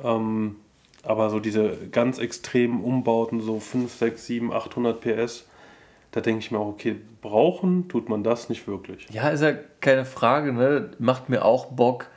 [0.03, 0.57] Ähm,
[1.03, 5.45] aber so diese ganz extremen Umbauten, so 5, 6, 7, 800 PS,
[6.11, 9.07] da denke ich mir auch, okay, brauchen tut man das nicht wirklich.
[9.11, 10.91] Ja, ist ja keine Frage, ne?
[10.97, 12.07] Macht mir auch Bock,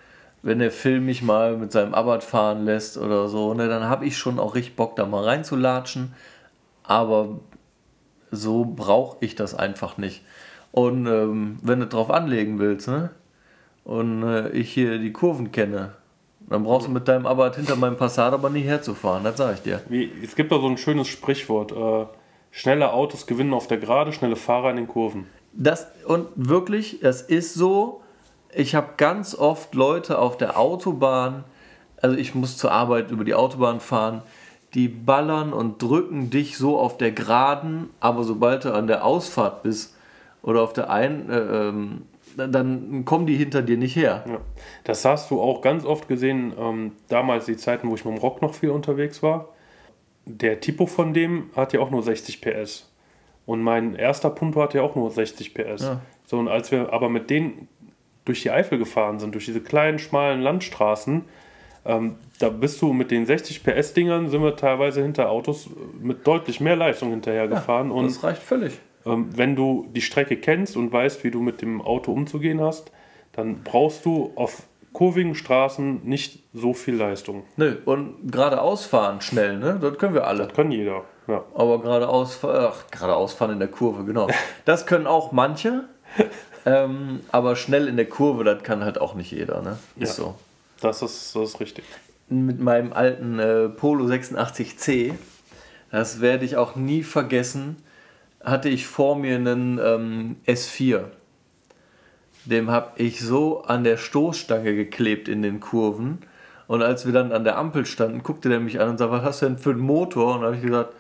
[0.43, 3.69] wenn der Film mich mal mit seinem Abarth fahren lässt oder so, ne?
[3.69, 6.15] Dann habe ich schon auch richtig Bock, da mal reinzulatschen.
[6.85, 7.41] Aber
[8.31, 10.23] so brauche ich das einfach nicht.
[10.73, 13.11] Und ähm, wenn du drauf anlegen willst, ne?
[13.89, 15.95] Und äh, ich hier die Kurven kenne,
[16.41, 19.63] dann brauchst du mit deinem Abarth hinter meinem Passat aber nie herzufahren, das sage ich
[19.63, 19.81] dir.
[19.89, 21.73] Wie, es gibt da so ein schönes Sprichwort.
[21.73, 22.07] Äh,
[22.51, 25.27] schnelle Autos gewinnen auf der Gerade, schnelle Fahrer in den Kurven.
[25.55, 28.03] Das und wirklich, das ist so.
[28.53, 31.45] Ich habe ganz oft Leute auf der Autobahn,
[32.03, 34.21] also ich muss zur Arbeit über die Autobahn fahren,
[34.75, 39.63] die ballern und drücken dich so auf der Geraden, aber sobald du an der Ausfahrt
[39.63, 39.97] bist
[40.43, 42.03] oder auf der einen, äh, ähm,
[42.39, 44.25] dann kommen die hinter dir nicht her.
[44.27, 44.41] Ja.
[44.85, 48.21] Das hast du auch ganz oft gesehen, ähm, damals die Zeiten, wo ich mit dem
[48.21, 49.49] Rock noch viel unterwegs war.
[50.25, 52.91] Der Tipo von dem hat ja auch nur 60 PS.
[53.47, 55.83] Und mein erster Punto hat ja auch nur 60 PS.
[55.83, 56.01] Ja.
[56.27, 57.69] So, und als wir aber mit denen
[58.25, 61.25] durch die Eifel gefahren sind, durch diese kleinen, schmalen Landstraßen,
[61.87, 66.61] ähm, da bist du mit den 60 PS-Dingern, sind wir teilweise hinter Autos mit deutlich
[66.61, 67.91] mehr Leistung hinterher gefahren.
[67.91, 68.79] und das reicht völlig.
[69.09, 72.93] Ähm, wenn du die Strecke kennst und weißt, wie du mit dem Auto umzugehen hast,
[73.33, 77.45] dann brauchst du auf kurvigen Straßen nicht so viel Leistung.
[77.57, 79.79] Nö, und geradeaus fahren schnell, ne?
[79.81, 80.45] Das können wir alle.
[80.47, 81.05] Das kann jeder.
[81.29, 81.45] Ja.
[81.55, 84.29] Aber geradeaus, ach, geradeaus fahren in der Kurve, genau.
[84.65, 85.85] Das können auch manche.
[86.67, 89.79] ähm, aber schnell in der Kurve, das kann halt auch nicht jeder, ne?
[89.97, 90.25] Ist Ja.
[90.25, 90.35] so.
[90.81, 91.85] Das ist, das ist richtig.
[92.29, 95.15] Mit meinem alten äh, Polo 86C,
[95.91, 97.77] das werde ich auch nie vergessen,
[98.43, 101.05] hatte ich vor mir einen ähm, S4.
[102.45, 106.19] Dem habe ich so an der Stoßstange geklebt in den Kurven.
[106.67, 109.23] Und als wir dann an der Ampel standen, guckte der mich an und sagte, was
[109.23, 110.35] hast du denn für einen Motor?
[110.35, 110.95] Und da habe ich gesagt,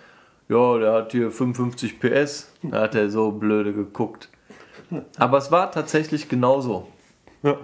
[0.49, 2.53] ja, der hat hier 55 PS.
[2.63, 4.29] Da hat er so blöde geguckt.
[5.19, 6.89] Aber es war tatsächlich genauso.
[7.43, 7.59] Ja.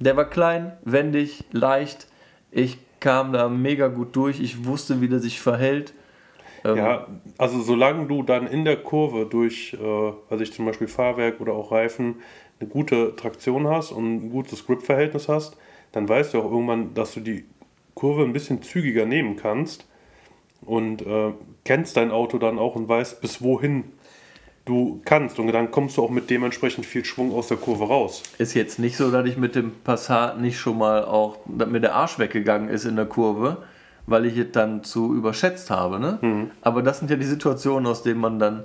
[0.00, 2.08] Der war klein, wendig, leicht.
[2.50, 4.40] Ich kam da mega gut durch.
[4.40, 5.92] Ich wusste, wie der sich verhält.
[6.64, 7.06] Ähm, ja,
[7.38, 11.52] also solange du dann in der Kurve durch, äh, also ich zum Beispiel Fahrwerk oder
[11.52, 12.16] auch Reifen,
[12.60, 15.56] eine gute Traktion hast und ein gutes Grip-Verhältnis hast,
[15.90, 17.44] dann weißt du auch irgendwann, dass du die
[17.94, 19.86] Kurve ein bisschen zügiger nehmen kannst
[20.64, 21.32] und äh,
[21.64, 23.84] kennst dein Auto dann auch und weißt, bis wohin
[24.64, 25.38] du kannst.
[25.38, 28.22] Und dann kommst du auch mit dementsprechend viel Schwung aus der Kurve raus.
[28.38, 31.80] Ist jetzt nicht so, dass ich mit dem Passat nicht schon mal auch, dass mir
[31.80, 33.64] der Arsch weggegangen ist in der Kurve,
[34.06, 35.98] weil ich es dann zu überschätzt habe.
[36.00, 36.48] Ne?
[36.62, 38.64] Aber das sind ja die Situationen, aus denen man dann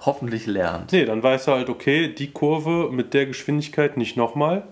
[0.00, 0.92] hoffentlich lernt.
[0.92, 4.64] Nee, dann weißt du halt, okay, die Kurve mit der Geschwindigkeit nicht nochmal.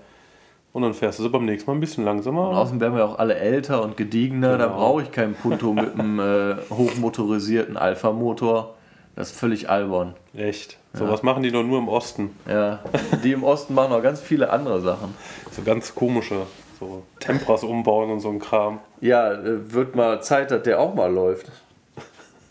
[0.73, 2.49] Und dann fährst du sie beim nächsten Mal ein bisschen langsamer.
[2.51, 4.57] Und außerdem werden wir auch alle älter und gediegener.
[4.57, 4.77] Da Genau.
[4.79, 8.75] brauche ich keinen Punto mit einem äh, hochmotorisierten Alpha-Motor.
[9.17, 10.15] Das ist völlig albern.
[10.35, 10.79] Echt.
[10.93, 12.31] So was machen die doch nur im Osten.
[12.49, 12.81] Ja,
[13.23, 15.15] die im Osten machen auch ganz viele andere Sachen.
[15.51, 16.47] So ganz komische.
[16.81, 18.81] So Tempras umbauen und so ein Kram.
[19.01, 21.53] Ja, äh, wird mal Zeit, dass der auch mal läuft.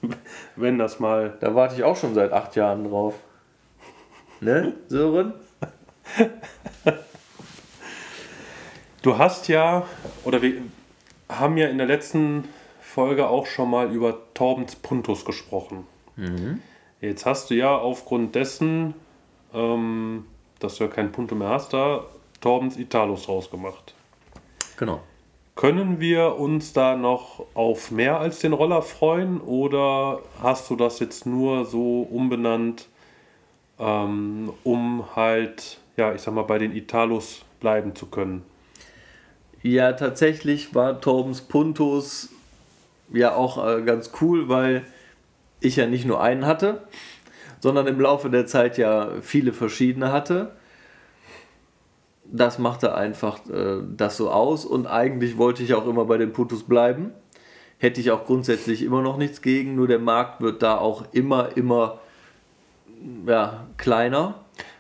[0.55, 1.35] Wenn das mal.
[1.39, 3.15] Da warte ich auch schon seit acht Jahren drauf.
[4.39, 5.33] Ne, Sören?
[9.01, 9.85] Du hast ja,
[10.25, 10.55] oder wir
[11.29, 12.49] haben ja in der letzten
[12.81, 15.87] Folge auch schon mal über Torbens Puntus gesprochen.
[16.99, 18.93] Jetzt hast du ja aufgrund dessen,
[19.53, 20.25] ähm,
[20.59, 22.03] dass du ja keinen Punto mehr hast, da
[22.41, 23.93] Torbens Italus rausgemacht.
[24.79, 25.01] Genau.
[25.55, 30.99] Können wir uns da noch auf mehr als den Roller freuen oder hast du das
[30.99, 32.87] jetzt nur so umbenannt,
[33.77, 38.43] ähm, um halt, ja, ich sag mal, bei den Italus bleiben zu können?
[39.61, 42.29] Ja, tatsächlich war Torbens Puntos
[43.11, 44.85] ja auch äh, ganz cool, weil
[45.59, 46.87] ich ja nicht nur einen hatte,
[47.59, 50.53] sondern im Laufe der Zeit ja viele verschiedene hatte.
[52.31, 56.33] Das machte einfach äh, das so aus und eigentlich wollte ich auch immer bei den
[56.33, 57.11] Puntos bleiben.
[57.77, 61.55] Hätte ich auch grundsätzlich immer noch nichts gegen, nur der Markt wird da auch immer,
[61.55, 61.99] immer
[63.25, 64.35] ja, kleiner.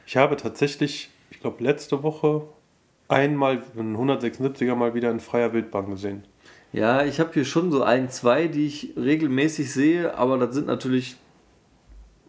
[0.05, 2.43] Ich habe tatsächlich, ich glaube, letzte Woche
[3.07, 6.23] einmal einen 176er mal wieder in freier Wildbahn gesehen.
[6.71, 10.67] Ja, ich habe hier schon so ein, zwei, die ich regelmäßig sehe, aber das sind
[10.67, 11.17] natürlich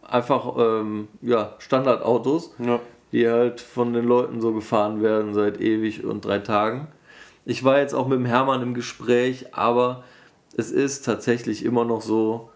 [0.01, 2.79] einfach ähm, ja, Standardautos, Ja.
[3.11, 6.87] Die halt von den Leuten so gefahren werden seit ewig und drei Tagen.
[7.45, 10.03] Ich war jetzt auch mit dem Hermann im Gespräch, aber
[10.55, 12.49] es ist tatsächlich immer noch so,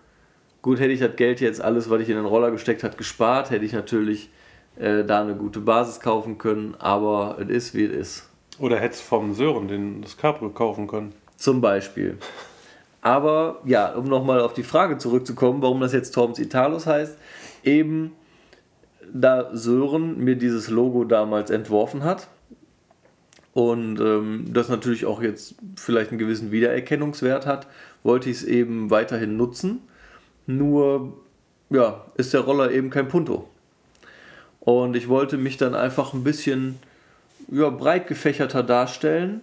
[0.61, 3.49] gut, hätte ich das Geld jetzt alles, was ich in den Roller gesteckt hat, gespart,
[3.49, 4.29] hätte ich natürlich
[4.77, 8.29] äh, da eine gute Basis kaufen können, aber es ist, wie es ist.
[8.59, 11.13] Oder hättest vom Sören den, das Cabrio kaufen können.
[11.35, 12.17] Zum Beispiel.
[13.01, 17.15] Aber ja, um nochmal auf die Frage zurückzukommen, warum das jetzt Torbens Italus heißt,
[17.63, 18.13] eben
[19.13, 22.27] da Sören mir dieses Logo damals entworfen hat
[23.53, 27.67] und ähm, das natürlich auch jetzt vielleicht einen gewissen Wiedererkennungswert hat,
[28.03, 29.79] wollte ich es eben weiterhin nutzen.
[30.45, 31.13] Nur
[31.69, 33.47] ja, ist der Roller eben kein Punto.
[34.59, 36.79] Und ich wollte mich dann einfach ein bisschen
[37.49, 39.41] ja, breit gefächerter darstellen,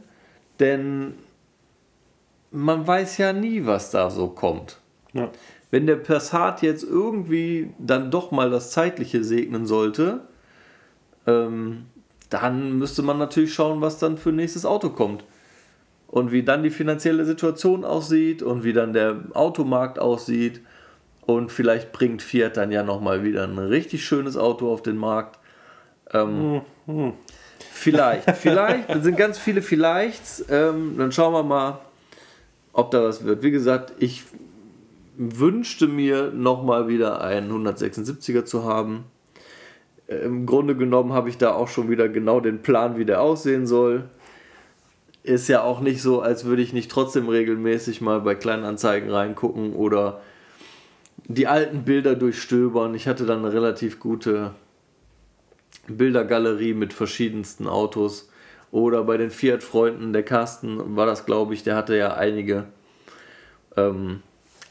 [0.61, 1.15] denn
[2.51, 4.79] man weiß ja nie, was da so kommt.
[5.15, 5.31] Ja.
[5.73, 10.21] Wenn der Passat jetzt irgendwie dann doch mal das Zeitliche segnen sollte,
[11.27, 11.87] ähm,
[12.29, 15.25] dann müsste man natürlich schauen, was dann für nächstes Auto kommt.
[16.09, 20.61] Und wie dann die finanzielle Situation aussieht und wie dann der Automarkt aussieht.
[21.23, 25.39] Und vielleicht bringt Fiat dann ja nochmal wieder ein richtig schönes Auto auf den Markt.
[26.13, 26.61] Ähm,
[27.73, 28.91] Vielleicht, vielleicht.
[28.91, 30.45] Das sind ganz viele Vielleichts.
[30.51, 31.79] Ähm, dann schauen wir mal,
[32.75, 33.43] ob da was wird.
[33.43, 34.25] Wie gesagt, ich
[35.17, 39.05] wünschte mir nochmal wieder einen 176er zu haben.
[40.07, 43.21] Äh, Im Grunde genommen habe ich da auch schon wieder genau den Plan, wie der
[43.21, 44.05] aussehen soll.
[45.23, 49.11] Ist ja auch nicht so, als würde ich nicht trotzdem regelmäßig mal bei kleinen Anzeigen
[49.11, 50.21] reingucken oder
[51.29, 52.95] die alten Bilder durchstöbern.
[52.95, 54.53] Ich hatte dann eine relativ gute
[55.87, 58.29] Bildergalerie mit verschiedensten Autos.
[58.73, 62.65] Oder bei den Fiat-Freunden, der Carsten war das, glaube ich, der hatte ja einige
[63.77, 64.23] ähm,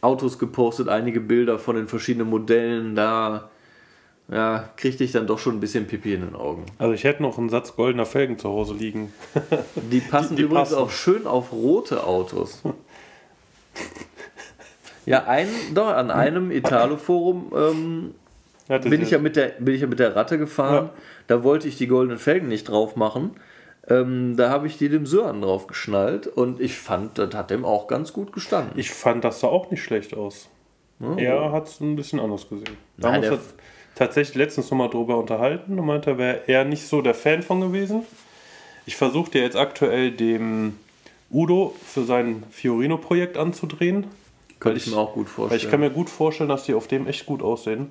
[0.01, 2.95] Autos gepostet, einige Bilder von den verschiedenen Modellen.
[2.95, 3.49] Da
[4.29, 6.65] ja, kriegte ich dann doch schon ein bisschen Pipi in den Augen.
[6.77, 9.13] Also ich hätte noch einen Satz goldener Felgen zu Hause liegen.
[9.91, 10.81] Die passen Die- die übrigens passen.
[10.81, 12.61] auch schön auf rote Autos.
[15.05, 19.87] ja, ein, doch, an einem Italo-Forum ähm, bin ich ja mit der bin ich ja
[19.87, 20.85] mit der Ratte gefahren.
[20.85, 20.93] Ja.
[21.27, 23.31] Da wollte ich die goldenen Felgen nicht drauf machen.
[23.91, 27.65] Ähm, da habe ich die dem Sören drauf geschnallt und ich fand, das hat dem
[27.65, 28.73] auch ganz gut gestanden.
[28.77, 30.49] Ich fand das sah auch nicht schlecht aus.
[31.17, 32.77] Er hat es ein bisschen anders gesehen.
[32.97, 33.53] Da haben Nein, uns tats-
[33.95, 37.59] tatsächlich letztens nochmal drüber unterhalten und meinte, er wäre er nicht so der Fan von
[37.59, 38.03] gewesen.
[38.85, 40.77] Ich versuche dir jetzt aktuell dem
[41.31, 44.05] Udo für sein Fiorino-Projekt anzudrehen.
[44.59, 45.61] Könnte ich mir auch gut Weil vorstellen.
[45.61, 47.87] ich kann mir gut vorstellen, dass die auf dem echt gut aussehen.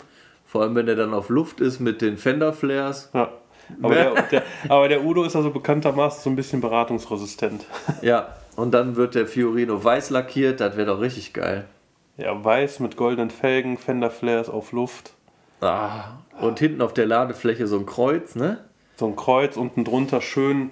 [0.47, 3.11] Vor allem, wenn der dann auf Luft ist mit den Fender-Flares.
[3.13, 3.33] Ja.
[3.83, 7.65] Aber, der, der, aber der Udo ist also bekanntermaßen so ein bisschen beratungsresistent.
[8.03, 10.61] Ja, und dann wird der Fiorino weiß lackiert.
[10.61, 11.67] Das wäre doch richtig geil.
[12.17, 15.13] Ja, weiß mit goldenen Felgen, Fender Flares auf Luft.
[15.61, 18.59] Ah, und hinten auf der Ladefläche so ein Kreuz, ne?
[18.97, 20.71] So ein Kreuz, unten drunter schön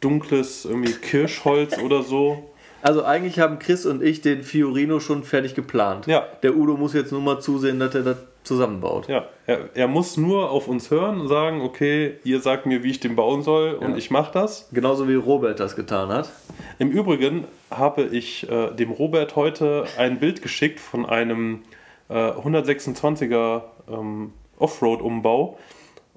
[0.00, 2.50] dunkles irgendwie Kirschholz oder so.
[2.82, 6.06] Also eigentlich haben Chris und ich den Fiorino schon fertig geplant.
[6.06, 6.26] Ja.
[6.42, 9.08] Der Udo muss jetzt nur mal zusehen, dass er das zusammenbaut.
[9.08, 12.90] Ja, er, er muss nur auf uns hören und sagen, okay, ihr sagt mir, wie
[12.90, 13.96] ich den bauen soll und Ja.
[13.96, 14.68] ich mache das.
[14.72, 16.30] Genauso wie Robert das getan hat.
[16.78, 21.62] Im Übrigen habe ich äh, dem Robert heute ein Bild geschickt von einem
[22.08, 25.58] äh, 126er ähm, Offroad-Umbau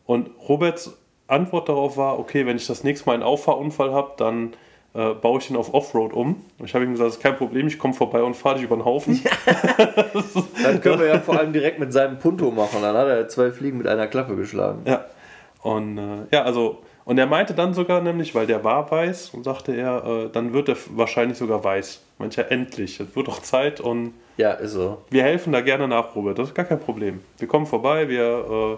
[0.05, 4.53] und Roberts Antwort darauf war, okay, wenn ich das nächste Mal einen Auffahrunfall habe, dann
[4.93, 6.43] äh, baue ich ihn auf Offroad um.
[6.59, 8.65] Und ich habe ihm gesagt, das ist kein Problem, ich komme vorbei und fahre dich
[8.65, 9.21] über den Haufen.
[10.63, 12.79] Dann können wir ja vor allem direkt mit seinem Punto machen.
[12.81, 14.81] Dann hat er zwei Fliegen mit einer Klappe geschlagen.
[14.85, 15.05] Ja.
[15.61, 16.01] Und äh,
[16.31, 20.03] ja, also, und er meinte dann sogar nämlich, weil der war weiß, und sagte er,
[20.05, 22.01] äh, dann wird er wahrscheinlich sogar weiß.
[22.17, 24.99] Mancher endlich, es wird doch Zeit und Ja, ist so.
[25.09, 27.21] wir helfen da gerne nach, Robert, das ist gar kein Problem.
[27.37, 28.77] Wir kommen vorbei, wir,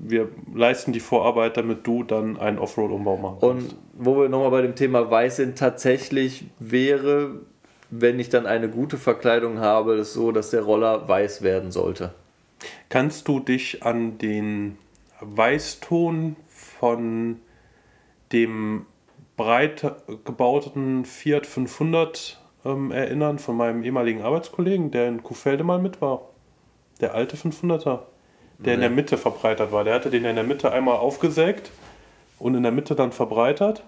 [0.00, 3.72] wir leisten die Vorarbeit, damit du dann einen Offroad-Umbau machen kannst.
[3.72, 7.40] Und wo wir nochmal bei dem Thema Weiß sind, tatsächlich wäre,
[7.90, 12.14] wenn ich dann eine gute Verkleidung habe, es so, dass der Roller weiß werden sollte.
[12.88, 14.78] Kannst du dich an den
[15.20, 17.40] Weißton von
[18.32, 18.86] dem
[19.36, 26.00] breit gebauten Fiat 500 ähm, erinnern, von meinem ehemaligen Arbeitskollegen, der in Kuhfelde mal mit
[26.00, 26.28] war?
[27.00, 28.00] Der alte 500er,
[28.64, 29.84] der in der Mitte verbreitert war.
[29.84, 31.70] Der hatte den in der Mitte einmal aufgesägt
[32.38, 33.82] und in der Mitte dann verbreitert.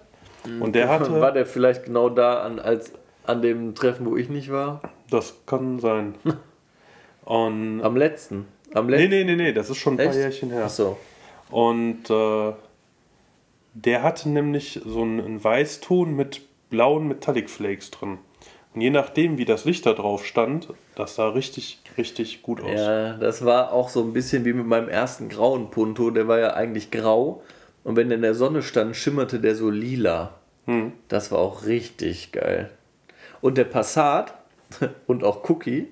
[0.61, 2.92] Und der War hatte, der vielleicht genau da an, als,
[3.24, 4.80] an dem Treffen, wo ich nicht war?
[5.12, 6.14] das kann sein.
[7.24, 8.48] Und, Am letzten.
[8.74, 9.11] Am nee, letzten.
[9.11, 10.16] nee, nee, nee, das ist schon ein paar Echt?
[10.16, 10.64] Jährchen her.
[10.64, 10.96] Achso.
[11.50, 12.52] Und äh,
[13.74, 18.18] der hatte nämlich so einen, einen Weißton mit blauen Metallic Flakes drin.
[18.74, 22.80] Und je nachdem, wie das Licht da drauf stand, das sah richtig, richtig gut aus.
[22.80, 26.11] Ja, das war auch so ein bisschen wie mit meinem ersten grauen Punto.
[26.11, 27.42] Der war ja eigentlich grau.
[27.85, 30.35] Und wenn der in der Sonne stand, schimmerte der so lila.
[30.66, 30.92] Hm.
[31.08, 32.70] Das war auch richtig geil.
[33.40, 34.35] Und der Passat
[35.06, 35.88] und auch Cookie,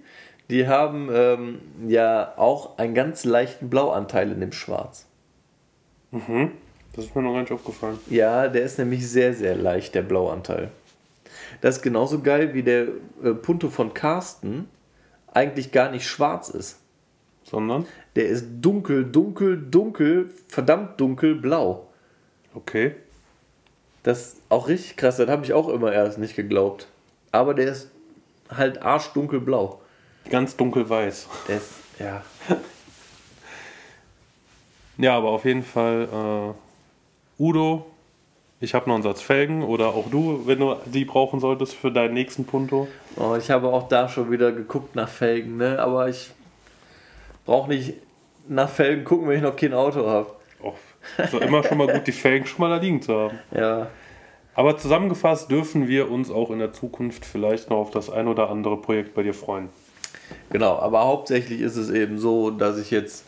[0.48, 5.06] die haben ähm, ja auch einen ganz leichten Blauanteil in dem Schwarz.
[6.94, 7.98] Das ist mir noch gar nicht aufgefallen.
[8.08, 10.70] Ja, der ist nämlich sehr, sehr leicht, der Blauanteil.
[11.60, 12.88] Das ist genauso geil wie der
[13.22, 14.68] äh, Punto von Carsten
[15.32, 16.78] eigentlich gar nicht schwarz ist.
[17.44, 21.88] Sondern, Der ist dunkel, dunkel, dunkel, verdammt dunkel blau.
[22.54, 22.94] okay.
[24.02, 26.86] Das ist auch richtig krass, das habe ich auch immer erst nicht geglaubt.
[27.32, 27.90] Aber der ist
[28.48, 29.80] halt arschdunkelblau.
[30.30, 31.28] Ganz dunkelweiß.
[31.48, 32.22] Der ist, ja.
[34.98, 36.08] Ja, aber auf jeden Fall,
[37.38, 37.86] äh, Udo,
[38.60, 41.90] ich habe noch einen Satz Felgen oder auch du, wenn du die brauchen solltest für
[41.90, 42.88] deinen nächsten Punto.
[43.16, 45.78] Oh, ich habe auch da schon wieder geguckt nach Felgen, ne?
[45.78, 46.30] Aber ich
[47.46, 47.94] brauche nicht
[48.46, 50.30] nach Felgen gucken, wenn ich noch kein Auto habe.
[50.62, 50.74] Oh,
[51.16, 53.38] ist doch immer schon mal gut, die Felgen schon mal da liegen zu haben.
[53.50, 53.86] Ja.
[54.54, 58.50] Aber zusammengefasst dürfen wir uns auch in der Zukunft vielleicht noch auf das ein oder
[58.50, 59.70] andere Projekt bei dir freuen.
[60.50, 63.24] Genau, aber hauptsächlich ist es eben so, dass ich jetzt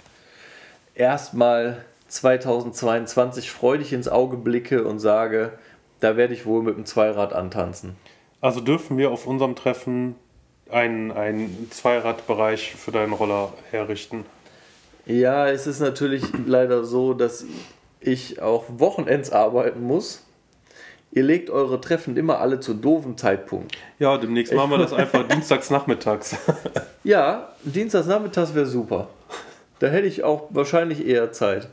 [0.94, 5.52] erstmal 2022 freudig ins Auge blicke und sage,
[6.00, 7.96] da werde ich wohl mit dem Zweirad antanzen.
[8.42, 10.16] Also dürfen wir auf unserem Treffen
[10.70, 14.26] einen, einen Zweiradbereich für deinen Roller herrichten?
[15.06, 17.46] Ja, es ist natürlich leider so, dass
[17.98, 20.22] ich auch Wochenends arbeiten muss.
[21.12, 23.74] Ihr legt eure Treffen immer alle zu doofen Zeitpunkt.
[23.98, 26.36] Ja, demnächst machen wir das einfach dienstags nachmittags.
[27.04, 29.08] ja, dienstags nachmittags wäre super.
[29.78, 31.68] Da hätte ich auch wahrscheinlich eher Zeit.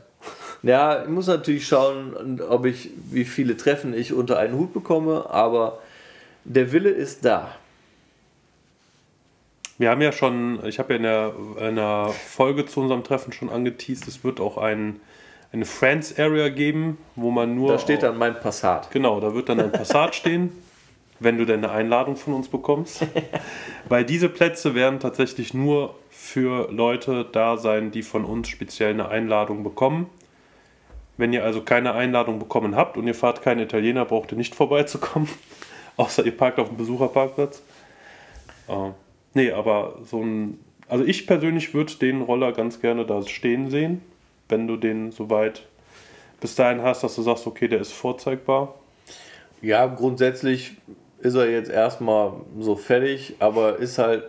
[0.62, 5.26] Ja, ich muss natürlich schauen, ob ich, wie viele Treffen ich unter einen Hut bekomme,
[5.30, 5.78] aber
[6.44, 7.54] der Wille ist da.
[9.78, 11.32] Wir haben ja schon, ich habe ja in der,
[11.68, 15.00] in der Folge zu unserem Treffen schon angeteased, es wird auch ein,
[15.52, 17.72] eine Friends Area geben, wo man nur.
[17.72, 18.90] Da steht dann mein Passat.
[18.90, 20.52] Genau, da wird dann ein Passat stehen,
[21.18, 23.06] wenn du denn eine Einladung von uns bekommst.
[23.88, 29.08] Weil diese Plätze werden tatsächlich nur für Leute da sein, die von uns speziell eine
[29.08, 30.10] Einladung bekommen.
[31.20, 34.54] Wenn ihr also keine Einladung bekommen habt und ihr fahrt keinen Italiener, braucht ihr nicht
[34.56, 35.28] vorbeizukommen.
[35.98, 37.62] Außer ihr parkt auf dem Besucherparkplatz.
[38.68, 38.92] Äh,
[39.34, 40.58] nee, aber so ein.
[40.88, 44.00] Also ich persönlich würde den Roller ganz gerne da stehen sehen,
[44.48, 45.66] wenn du den soweit
[46.40, 48.74] bis dahin hast, dass du sagst, okay, der ist vorzeigbar.
[49.60, 50.78] Ja, grundsätzlich
[51.18, 54.24] ist er jetzt erstmal so fertig, aber ist halt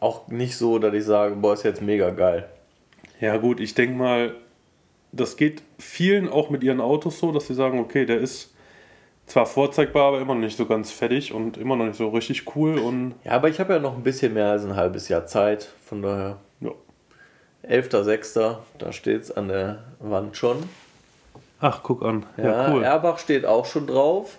[0.00, 2.48] auch nicht so, dass ich sage, boah, ist jetzt mega geil.
[3.20, 4.34] Ja, gut, ich denke mal,
[5.16, 8.54] das geht vielen auch mit ihren Autos so, dass sie sagen, okay, der ist
[9.26, 12.54] zwar vorzeigbar, aber immer noch nicht so ganz fertig und immer noch nicht so richtig
[12.56, 12.78] cool.
[12.78, 15.70] Und ja, aber ich habe ja noch ein bisschen mehr als ein halbes Jahr Zeit,
[15.84, 16.38] von daher.
[16.60, 16.70] Ja.
[17.66, 18.56] 11.06.
[18.78, 20.58] da steht es an der Wand schon.
[21.60, 22.26] Ach, guck an.
[22.36, 22.82] Ja, ja, cool.
[22.82, 24.38] Erbach steht auch schon drauf.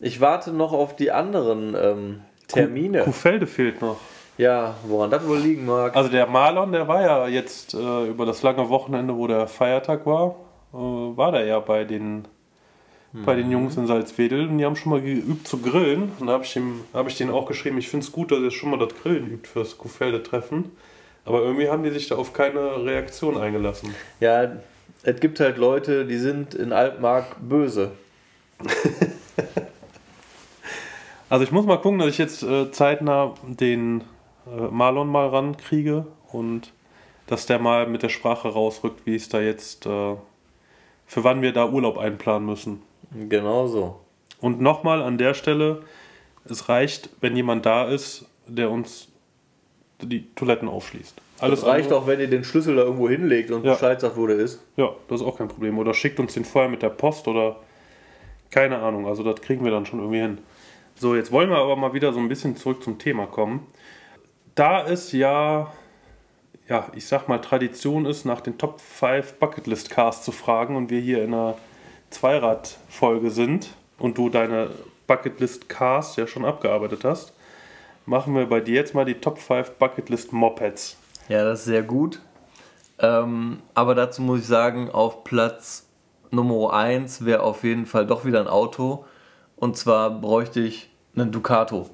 [0.00, 3.02] Ich warte noch auf die anderen ähm, Termine.
[3.02, 3.98] Kuhfelde fehlt noch.
[4.38, 5.96] Ja, woran das wohl liegen mag.
[5.96, 10.04] Also der Marlon, der war ja jetzt äh, über das lange Wochenende, wo der Feiertag
[10.04, 10.36] war,
[10.72, 12.26] äh, war der ja bei den
[13.24, 16.12] bei den Jungs in Salzwedel und die haben schon mal geübt zu grillen.
[16.18, 16.58] Und da habe ich,
[16.92, 19.30] hab ich denen auch geschrieben, ich finde es gut, dass ihr schon mal das Grillen
[19.30, 20.72] übt fürs Kuhfelde-Treffen.
[21.24, 23.94] Aber irgendwie haben die sich da auf keine Reaktion eingelassen.
[24.20, 24.52] Ja,
[25.02, 27.92] es gibt halt Leute, die sind in Altmark böse.
[31.28, 34.04] also ich muss mal gucken, dass ich jetzt äh, zeitnah den
[34.46, 36.72] äh, Marlon mal rankriege und
[37.26, 40.14] dass der mal mit der Sprache rausrückt, wie es da jetzt, äh,
[41.06, 42.82] für wann wir da Urlaub einplanen müssen.
[43.28, 44.00] Genau so.
[44.40, 45.82] Und nochmal an der Stelle,
[46.44, 49.08] es reicht, wenn jemand da ist, der uns
[50.00, 51.20] die Toiletten aufschließt.
[51.38, 53.72] Alles das reicht andere, auch, wenn ihr den Schlüssel da irgendwo hinlegt und ja.
[53.72, 54.62] Bescheid sagt, wo der ist.
[54.76, 55.78] Ja, das ist auch kein Problem.
[55.78, 57.56] Oder schickt uns den vorher mit der Post oder
[58.50, 59.06] keine Ahnung.
[59.06, 60.38] Also das kriegen wir dann schon irgendwie hin.
[60.94, 63.66] So, jetzt wollen wir aber mal wieder so ein bisschen zurück zum Thema kommen.
[64.56, 65.70] Da es ja,
[66.66, 70.88] ja, ich sag mal, Tradition ist, nach den Top 5 Bucketlist Cars zu fragen und
[70.88, 71.58] wir hier in einer
[72.08, 74.70] Zweirad-Folge sind und du deine
[75.06, 77.34] Bucketlist Cars ja schon abgearbeitet hast,
[78.06, 80.96] machen wir bei dir jetzt mal die Top 5 Bucketlist Mopeds.
[81.28, 82.22] Ja, das ist sehr gut.
[82.98, 85.86] Ähm, aber dazu muss ich sagen, auf Platz
[86.30, 89.04] Nummer 1 wäre auf jeden Fall doch wieder ein Auto.
[89.56, 91.90] Und zwar bräuchte ich einen Ducato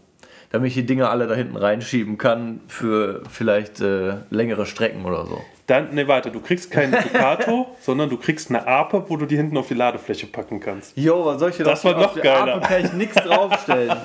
[0.52, 5.26] damit ich die Dinger alle da hinten reinschieben kann für vielleicht äh, längere Strecken oder
[5.26, 5.40] so.
[5.66, 9.36] Dann, ne, warte, du kriegst keinen Ducato, sondern du kriegst eine Ape, wo du die
[9.36, 10.94] hinten auf die Ladefläche packen kannst.
[10.96, 12.56] Jo, was soll ich denn Das war noch geiler.
[12.56, 13.96] Ape kann ich nichts draufstellen.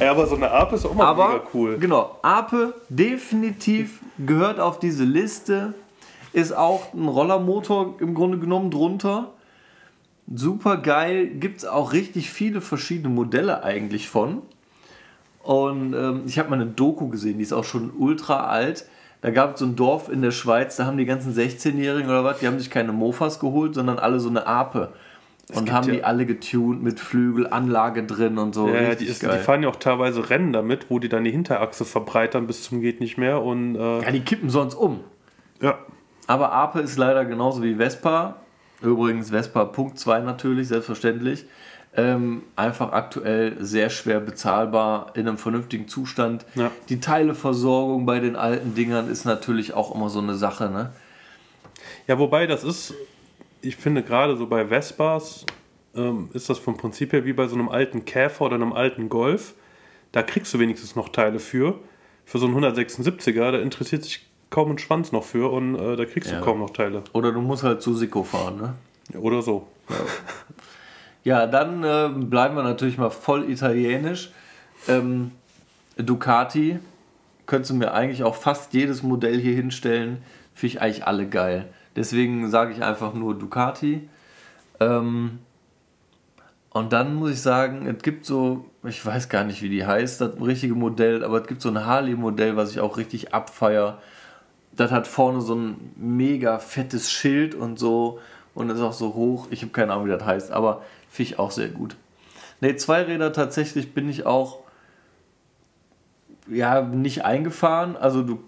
[0.00, 1.78] ja, aber so eine Ape ist auch mal aber, mega cool.
[1.78, 5.74] Genau, Ape definitiv gehört auf diese Liste.
[6.32, 9.32] Ist auch ein Rollermotor im Grunde genommen drunter.
[10.34, 11.26] Super geil.
[11.26, 14.40] Gibt es auch richtig viele verschiedene Modelle eigentlich von.
[15.44, 18.86] Und ähm, ich habe mal eine Doku gesehen, die ist auch schon ultra alt.
[19.20, 22.24] Da gab es so ein Dorf in der Schweiz, da haben die ganzen 16-Jährigen oder
[22.24, 24.92] was, die haben sich keine Mofas geholt, sondern alle so eine Ape.
[25.48, 28.68] Es und haben ja die alle getuned mit Flügelanlage drin und so.
[28.68, 31.84] Ja, die, ist, die, fahren ja auch teilweise Rennen damit, wo die dann die Hinterachse
[31.84, 33.42] verbreitern bis zum geht nicht mehr.
[33.42, 35.00] Und, äh ja, die kippen sonst um.
[35.60, 35.78] Ja.
[36.26, 38.36] Aber Ape ist leider genauso wie Vespa.
[38.82, 41.44] Übrigens Vespa Punkt 2 natürlich, selbstverständlich.
[41.96, 46.44] Ähm, einfach aktuell sehr schwer bezahlbar in einem vernünftigen Zustand.
[46.56, 46.72] Ja.
[46.88, 50.70] Die Teileversorgung bei den alten Dingern ist natürlich auch immer so eine Sache.
[50.70, 50.92] Ne?
[52.08, 52.94] Ja, wobei das ist,
[53.62, 55.46] ich finde gerade so bei Vespas
[55.94, 59.08] ähm, ist das vom Prinzip her wie bei so einem alten Käfer oder einem alten
[59.08, 59.54] Golf.
[60.12, 61.78] Da kriegst du wenigstens noch Teile für.
[62.24, 66.04] Für so einen 176er, da interessiert sich kaum ein Schwanz noch für und äh, da
[66.04, 66.38] kriegst ja.
[66.38, 67.02] du kaum noch Teile.
[67.12, 69.18] Oder du musst halt zu Siko fahren, ne?
[69.18, 69.66] Oder so.
[69.88, 69.96] Ja.
[71.24, 74.30] Ja, dann äh, bleiben wir natürlich mal voll italienisch.
[74.86, 75.32] Ähm,
[75.96, 76.78] Ducati,
[77.46, 80.18] könntest du mir eigentlich auch fast jedes Modell hier hinstellen.
[80.54, 81.66] Finde ich eigentlich alle geil.
[81.96, 84.08] Deswegen sage ich einfach nur Ducati.
[84.80, 85.38] Ähm,
[86.70, 90.20] und dann muss ich sagen, es gibt so, ich weiß gar nicht, wie die heißt,
[90.20, 93.98] das richtige Modell, aber es gibt so ein Harley-Modell, was ich auch richtig abfeier.
[94.72, 98.18] Das hat vorne so ein mega fettes Schild und so
[98.54, 99.48] und ist auch so hoch.
[99.50, 101.96] Ich habe keine Ahnung, wie das heißt, aber finde ich auch sehr gut.
[102.60, 104.60] Ne, Zweiräder tatsächlich bin ich auch
[106.48, 107.96] ja nicht eingefahren.
[107.96, 108.38] Also du,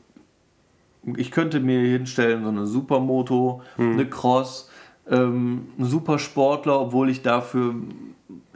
[1.17, 3.93] ich könnte mir hinstellen so eine Supermoto, hm.
[3.93, 4.71] eine Cross,
[5.09, 7.75] ähm, ein Supersportler, obwohl ich dafür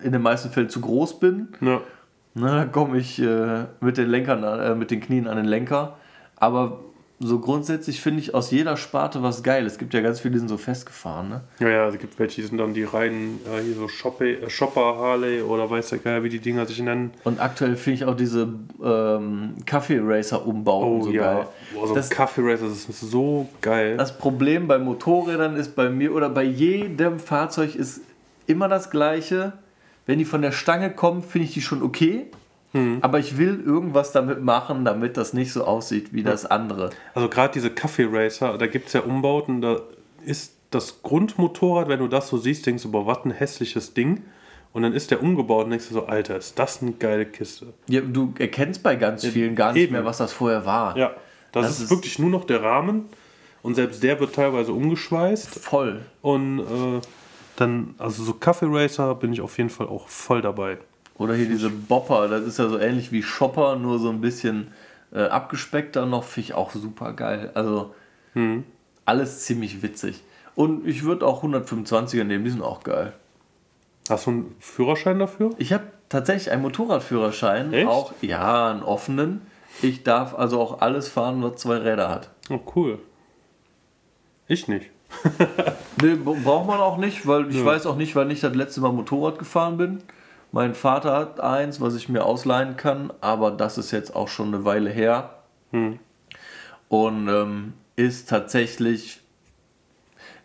[0.03, 1.49] in den meisten Fällen zu groß bin.
[1.61, 1.81] Ja.
[2.35, 5.97] Na, da komme ich äh, mit den Lenkern, äh, mit den Knien an den Lenker.
[6.37, 6.81] Aber
[7.23, 9.67] so grundsätzlich finde ich aus jeder Sparte was geil.
[9.67, 11.41] Es gibt ja ganz viele, die sind so festgefahren, ne?
[11.59, 14.49] Ja, ja, es gibt welche, die sind dann die reinen, äh, hier so Shoppe, äh,
[14.49, 17.11] Shopper Harley oder weiß der Geil, wie die Dinger sich nennen.
[17.25, 18.49] Und aktuell finde ich auch diese
[18.83, 21.35] ähm, Kaffee Racer Umbauten oh, so ja.
[21.35, 21.47] geil.
[21.75, 23.99] Boah, so das, Kaffee Racer, das ist so geil.
[23.99, 28.01] Das Problem bei Motorrädern ist bei mir oder bei jedem Fahrzeug ist
[28.47, 29.53] immer das gleiche.
[30.07, 32.29] Wenn die von der Stange kommen, finde ich die schon okay.
[32.73, 32.99] Hm.
[33.01, 36.91] Aber ich will irgendwas damit machen, damit das nicht so aussieht wie das andere.
[37.15, 39.81] Also gerade diese Kaffee Racer, da gibt es ja Umbauten, da
[40.25, 44.23] ist das Grundmotorrad, wenn du das so siehst, denkst du, boah, was ein hässliches Ding.
[44.73, 47.73] Und dann ist der umgebaut und denkst du so, Alter, ist das eine geile Kiste.
[47.89, 49.95] Ja, du erkennst bei ganz vielen gar nicht Eben.
[49.95, 50.97] mehr, was das vorher war.
[50.97, 51.11] Ja,
[51.51, 53.07] das, das ist, ist, wirklich nur noch der Rahmen
[53.63, 55.49] und selbst der wird teilweise umgeschweißt.
[55.49, 56.03] Voll.
[56.23, 57.01] Und äh,
[57.57, 60.79] dann, also so Kaffee Racer bin ich auf jeden Fall auch voll dabei.
[61.21, 64.69] Oder hier diese Bopper, das ist ja so ähnlich wie Shopper, nur so ein bisschen
[65.13, 67.51] äh, abgespeckter noch, finde ich auch super geil.
[67.53, 67.95] Also
[68.33, 68.65] hm.
[69.05, 70.23] alles ziemlich witzig.
[70.55, 73.13] Und ich würde auch 125er nehmen, die sind auch geil.
[74.09, 75.51] Hast du einen Führerschein dafür?
[75.59, 77.87] Ich habe tatsächlich einen Motorradführerschein, Echt?
[77.87, 79.43] auch ja, einen offenen.
[79.83, 82.31] Ich darf also auch alles fahren, was zwei Räder hat.
[82.49, 82.99] Oh, cool.
[84.49, 84.89] Ich nicht.
[86.03, 87.65] nee, braucht man auch nicht, weil ich ja.
[87.67, 90.03] weiß auch nicht, weil ich das letzte Mal Motorrad gefahren bin.
[90.53, 94.49] Mein Vater hat eins, was ich mir ausleihen kann, aber das ist jetzt auch schon
[94.49, 95.43] eine Weile her.
[95.71, 95.99] Hm.
[96.89, 99.21] Und ähm, ist tatsächlich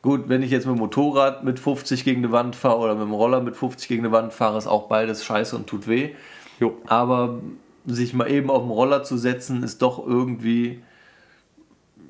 [0.03, 3.03] gut, wenn ich jetzt mit dem Motorrad mit 50 gegen die Wand fahre oder mit
[3.03, 6.12] dem Roller mit 50 gegen die Wand fahre, ist auch beides scheiße und tut weh.
[6.60, 6.78] Jo.
[6.86, 7.39] Aber
[7.86, 10.84] sich mal eben auf den Roller zu setzen, ist doch irgendwie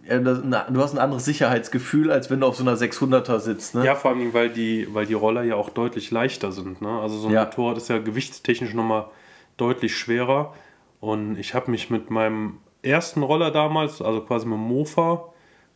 [0.08, 3.76] du hast ein anderes Sicherheitsgefühl, als wenn du auf so einer 600er sitzt.
[3.76, 3.86] Ne?
[3.86, 6.82] Ja, vor allem, weil die, weil die Roller ja auch deutlich leichter sind.
[6.82, 6.89] Ne?
[6.89, 7.45] Also so ein ja.
[7.45, 9.06] Motorrad ist ja gewichtstechnisch nochmal
[9.58, 10.53] deutlich schwerer.
[10.99, 15.26] Und ich habe mich mit meinem ersten Roller damals, also quasi mit dem Mofa,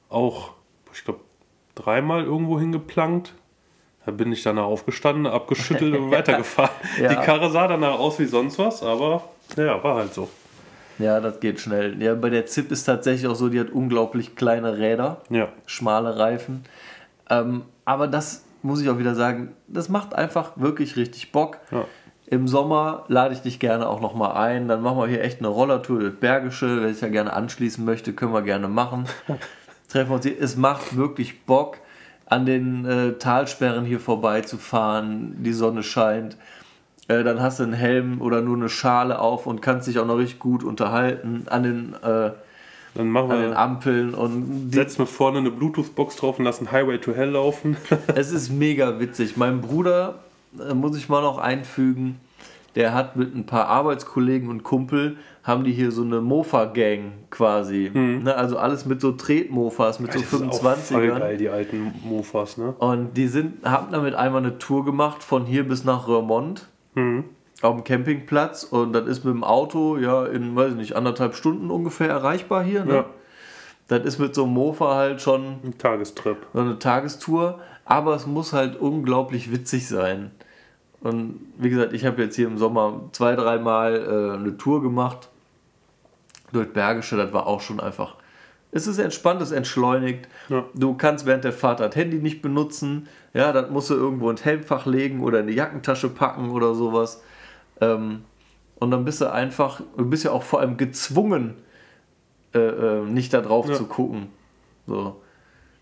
[0.10, 0.52] auch,
[0.94, 1.22] ich glaube,
[1.76, 3.34] dreimal irgendwo hingeplankt.
[4.06, 6.72] Da bin ich danach aufgestanden, abgeschüttelt und weitergefahren.
[7.02, 7.10] ja.
[7.10, 9.24] Die Karre sah danach aus wie sonst was, aber
[9.58, 10.30] ja, war halt so.
[11.00, 12.02] Ja, das geht schnell.
[12.02, 15.48] Ja, bei der ZIP ist tatsächlich auch so, die hat unglaublich kleine Räder, ja.
[15.66, 16.66] schmale Reifen.
[17.30, 21.58] Ähm, aber das muss ich auch wieder sagen, das macht einfach wirklich richtig Bock.
[21.72, 21.86] Ja.
[22.28, 24.68] Im Sommer lade ich dich gerne auch nochmal ein.
[24.68, 26.84] Dann machen wir hier echt eine Rollertour durch Bergische.
[26.84, 29.06] Wenn ich ja gerne anschließen möchte, können wir gerne machen.
[29.90, 30.40] Treffen wir uns hier.
[30.40, 31.78] Es macht wirklich Bock,
[32.28, 35.42] an den äh, Talsperren hier vorbeizufahren.
[35.44, 36.38] Die Sonne scheint.
[37.10, 40.06] Äh, dann hast du einen Helm oder nur eine Schale auf und kannst dich auch
[40.06, 42.32] noch richtig gut unterhalten an den, äh,
[42.94, 44.14] dann machen wir, an den Ampeln.
[44.14, 47.78] Und setzen wir vorne eine Bluetooth-Box drauf und lassen Highway to Hell laufen.
[48.16, 49.38] es ist mega witzig.
[49.38, 50.20] Mein Bruder,
[50.60, 52.20] äh, muss ich mal noch einfügen,
[52.76, 57.90] der hat mit ein paar Arbeitskollegen und Kumpel, haben die hier so eine Mofa-Gang quasi.
[57.92, 58.22] Mhm.
[58.24, 60.76] Ne, also alles mit so Tretmofas, mit ja, so 25ern.
[60.76, 62.76] Voll geil, die alten Mofas, ne?
[62.78, 66.68] Und die sind, haben damit einmal eine Tour gemacht von hier bis nach Röhrmond.
[66.96, 67.26] Mhm.
[67.62, 71.36] Auf dem Campingplatz und das ist mit dem Auto ja in, weiß ich nicht, anderthalb
[71.36, 72.86] Stunden ungefähr erreichbar hier.
[72.86, 72.94] Ne?
[72.94, 73.06] Ja.
[73.90, 76.38] Das ist mit so einem Mofa halt schon ein Tagestrip.
[76.54, 80.32] So eine Tagestour, aber es muss halt unglaublich witzig sein.
[81.02, 85.30] Und wie gesagt, ich habe jetzt hier im Sommer zwei, dreimal äh, eine Tour gemacht
[86.52, 88.16] durch Bergische, das war auch schon einfach
[88.72, 90.28] es ist entspannt, es entschleunigt.
[90.50, 90.66] Ja.
[90.74, 93.08] Du kannst während der Fahrt das Handy nicht benutzen.
[93.34, 97.22] Ja, das musst du irgendwo ins Helmfach legen oder in die Jackentasche packen oder sowas.
[97.80, 98.24] Ähm,
[98.80, 101.56] und dann bist du einfach, du bist ja auch vor allem gezwungen,
[102.54, 103.76] äh, äh, nicht da drauf ja.
[103.76, 104.30] zu gucken.
[104.88, 105.22] So.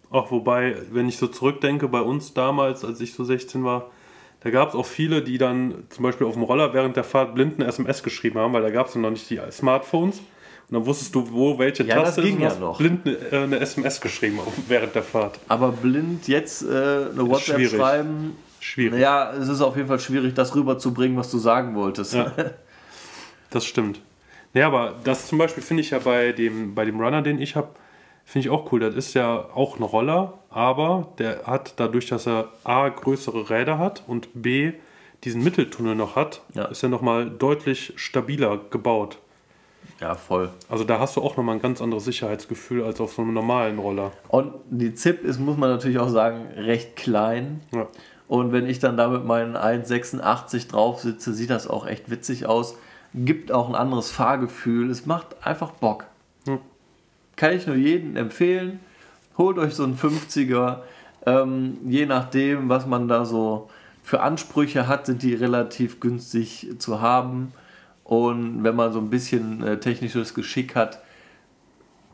[0.09, 3.91] Auch wobei, wenn ich so zurückdenke, bei uns damals, als ich so 16 war,
[4.41, 7.35] da gab es auch viele, die dann zum Beispiel auf dem Roller während der Fahrt
[7.35, 10.21] blinden SMS geschrieben haben, weil da gab es noch nicht die Smartphones.
[10.69, 12.53] Und dann wusstest du, wo welche ja, Taste das ging ist.
[12.55, 12.77] Ja noch.
[12.77, 15.39] blind eine, äh, eine, SMS geschrieben während der Fahrt.
[15.47, 17.77] Aber blind jetzt äh, eine WhatsApp schwierig.
[17.79, 18.35] schreiben.
[18.59, 18.99] Schwierig.
[18.99, 22.13] Ja, es ist auf jeden Fall schwierig, das rüberzubringen, was du sagen wolltest.
[22.13, 22.31] Ja.
[23.49, 24.01] Das stimmt.
[24.53, 27.55] Ja, aber das zum Beispiel finde ich ja bei dem, bei dem Runner, den ich
[27.55, 27.69] habe,
[28.25, 28.81] finde ich auch cool.
[28.81, 33.77] Das ist ja auch ein Roller, aber der hat dadurch, dass er A, größere Räder
[33.77, 34.73] hat und B,
[35.23, 36.65] diesen Mitteltunnel noch hat, Ja.
[36.65, 39.17] ist er nochmal deutlich stabiler gebaut.
[39.99, 40.51] Ja, voll.
[40.69, 43.79] Also da hast du auch nochmal ein ganz anderes Sicherheitsgefühl als auf so einem normalen
[43.79, 44.11] Roller.
[44.27, 47.61] Und die ZIP ist, muss man natürlich auch sagen, recht klein.
[47.73, 47.87] Ja.
[48.27, 52.45] Und wenn ich dann da mit meinen 1,86 drauf sitze, sieht das auch echt witzig
[52.45, 52.75] aus.
[53.13, 54.89] Gibt auch ein anderes Fahrgefühl.
[54.89, 56.05] Es macht einfach Bock.
[56.45, 56.59] Hm.
[57.35, 58.79] Kann ich nur jedem empfehlen.
[59.37, 60.79] Holt euch so einen 50er.
[61.25, 63.69] Ähm, je nachdem, was man da so
[64.03, 67.53] für Ansprüche hat, sind die relativ günstig zu haben.
[68.07, 71.01] Und wenn man so ein bisschen äh, technisches Geschick hat,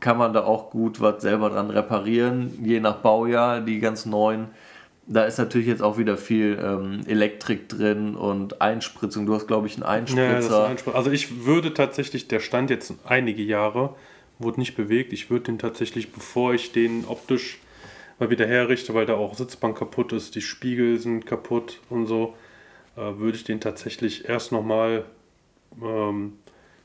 [0.00, 4.48] kann man da auch gut was selber dran reparieren, je nach Baujahr, die ganz neuen.
[5.06, 9.24] Da ist natürlich jetzt auch wieder viel ähm, Elektrik drin und Einspritzung.
[9.24, 9.82] Du hast, glaube ich, einen
[10.16, 10.66] Ja, das ist Einspritzer.
[10.66, 13.94] ein Spr- also ich würde tatsächlich, der stand jetzt einige Jahre,
[14.40, 15.12] wurde nicht bewegt.
[15.12, 17.58] Ich würde den tatsächlich, bevor ich den optisch
[18.18, 22.34] mal wieder herrichte, weil da auch Sitzbank kaputt ist, die Spiegel sind kaputt und so,
[22.96, 25.04] äh, würde ich den tatsächlich erst nochmal
[25.82, 26.34] ähm,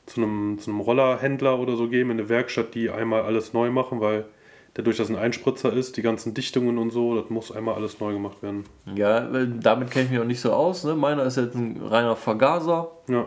[0.05, 3.69] zu einem, zu einem Rollerhändler oder so geben, in eine Werkstatt, die einmal alles neu
[3.69, 4.25] machen, weil
[4.73, 8.13] dadurch, dass ein Einspritzer ist, die ganzen Dichtungen und so, das muss einmal alles neu
[8.13, 8.63] gemacht werden.
[8.95, 10.83] ja, damit kenne ich mich auch nicht so aus.
[10.83, 10.95] Ne?
[10.95, 12.91] Meiner ist jetzt ein reiner Vergaser.
[13.07, 13.25] Ja,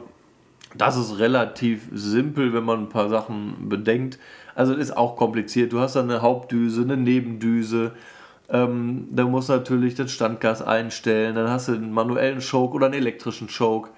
[0.77, 4.19] Das ist relativ simpel, wenn man ein paar Sachen bedenkt.
[4.55, 5.73] Also es ist auch kompliziert.
[5.73, 7.93] Du hast dann eine Hauptdüse, eine Nebendüse.
[8.49, 11.35] Ähm, da musst du natürlich das Standgas einstellen.
[11.35, 13.91] Dann hast du einen manuellen Choke oder einen elektrischen Choke.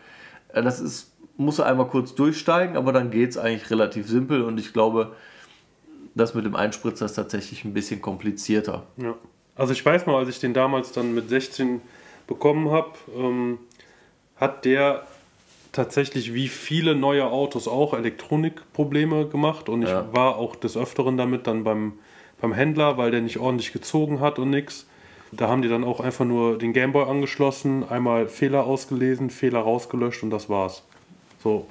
[0.53, 4.43] Äh, das ist, musst du einmal kurz durchsteigen, aber dann geht es eigentlich relativ simpel.
[4.43, 5.15] Und ich glaube,
[6.15, 8.85] das mit dem Einspritzer ist tatsächlich ein bisschen komplizierter.
[8.97, 9.15] Ja.
[9.57, 11.81] Also ich weiß mal, als ich den damals dann mit 16
[12.27, 13.59] bekommen habe, ähm,
[14.37, 15.07] hat der
[15.73, 20.09] tatsächlich wie viele neue Autos auch Elektronikprobleme gemacht und ich Ja.
[20.13, 21.95] war auch des Öfteren damit dann beim,
[22.41, 24.87] beim Händler, weil der nicht ordentlich gezogen hat und nix.
[25.33, 30.23] Da haben die dann auch einfach nur den Gameboy angeschlossen, einmal Fehler ausgelesen, Fehler rausgelöscht
[30.23, 30.85] und das war's.
[31.45, 31.67] So,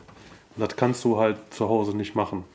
[0.55, 2.45] und das kannst du halt zu Hause nicht machen.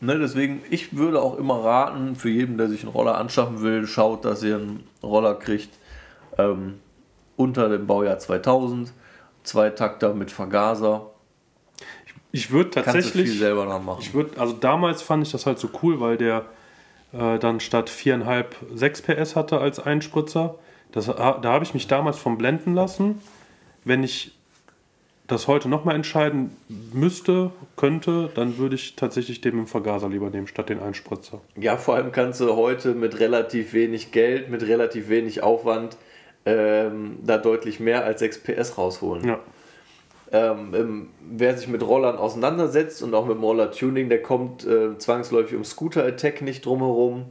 [0.00, 3.86] Ne, deswegen, ich würde auch immer raten, für jeden, der sich einen Roller anschaffen will,
[3.86, 5.70] schaut, dass ihr einen Roller kriegt
[6.36, 6.80] ähm,
[7.36, 8.92] unter dem Baujahr 2000,
[9.42, 11.10] Zweitakter mit Vergaser.
[12.30, 13.30] Ich würde Kannst du tatsächlich...
[13.30, 14.00] viel selber dran machen.
[14.02, 16.44] Ich würde, also damals fand ich das halt so cool, weil der
[17.12, 18.44] äh, dann statt 4,5
[18.74, 20.56] 6 PS hatte als Einspritzer.
[20.92, 23.20] Das, da habe ich mich damals von blenden lassen.
[23.84, 24.37] Wenn ich
[25.28, 26.56] das heute nochmal entscheiden
[26.92, 31.40] müsste, könnte, dann würde ich tatsächlich den dem Vergaser lieber nehmen, statt den Einspritzer.
[31.56, 35.98] Ja, vor allem kannst du heute mit relativ wenig Geld, mit relativ wenig Aufwand
[36.46, 39.28] ähm, da deutlich mehr als 6 PS rausholen.
[39.28, 39.40] Ja.
[40.32, 45.56] Ähm, wer sich mit Rollern auseinandersetzt und auch mit dem Roller-Tuning, der kommt äh, zwangsläufig
[45.56, 47.26] um Scooter-Attack nicht drumherum.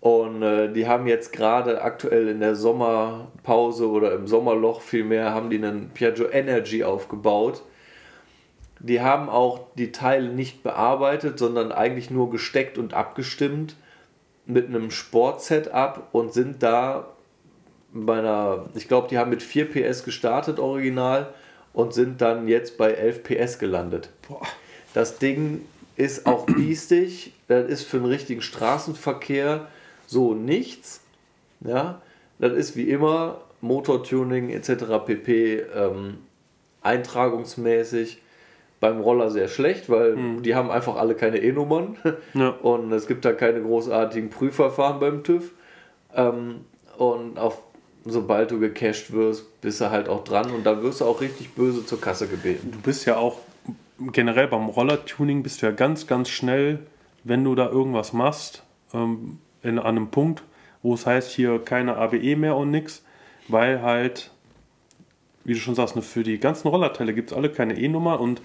[0.00, 5.50] Und äh, die haben jetzt gerade aktuell in der Sommerpause oder im Sommerloch vielmehr, haben
[5.50, 7.62] die einen Piaggio Energy aufgebaut.
[8.78, 13.74] Die haben auch die Teile nicht bearbeitet, sondern eigentlich nur gesteckt und abgestimmt
[14.46, 17.08] mit einem Sport-Setup und sind da
[17.92, 21.34] bei einer, ich glaube, die haben mit 4 PS gestartet original
[21.72, 24.10] und sind dann jetzt bei 11 PS gelandet.
[24.28, 24.42] Boah.
[24.94, 25.62] Das Ding
[25.96, 29.66] ist auch biestig, das ist für den richtigen Straßenverkehr
[30.08, 31.02] so nichts.
[31.60, 32.00] Ja,
[32.38, 34.84] das ist wie immer Motortuning etc.
[35.04, 35.60] pp.
[35.74, 36.18] Ähm,
[36.82, 38.22] eintragungsmäßig
[38.80, 41.96] beim Roller sehr schlecht, weil die haben einfach alle keine E-Nummern
[42.34, 42.48] Ja.
[42.62, 45.50] und es gibt da keine großartigen Prüfverfahren beim TÜV.
[46.14, 46.60] Ähm,
[46.96, 47.62] und auf,
[48.04, 51.54] sobald du gecasht wirst, bist du halt auch dran und dann wirst du auch richtig
[51.54, 52.70] böse zur Kasse gebeten.
[52.70, 53.38] Du bist ja auch
[54.12, 56.80] generell beim Rollertuning bist du ja ganz, ganz schnell,
[57.24, 58.62] wenn du da irgendwas machst,
[58.94, 60.42] ähm, in, an einem Punkt,
[60.82, 63.02] wo es heißt, hier keine ABE mehr und nix,
[63.48, 64.30] weil halt,
[65.44, 68.40] wie du schon sagst, ne, für die ganzen Rollerteile gibt es alle keine E-Nummer und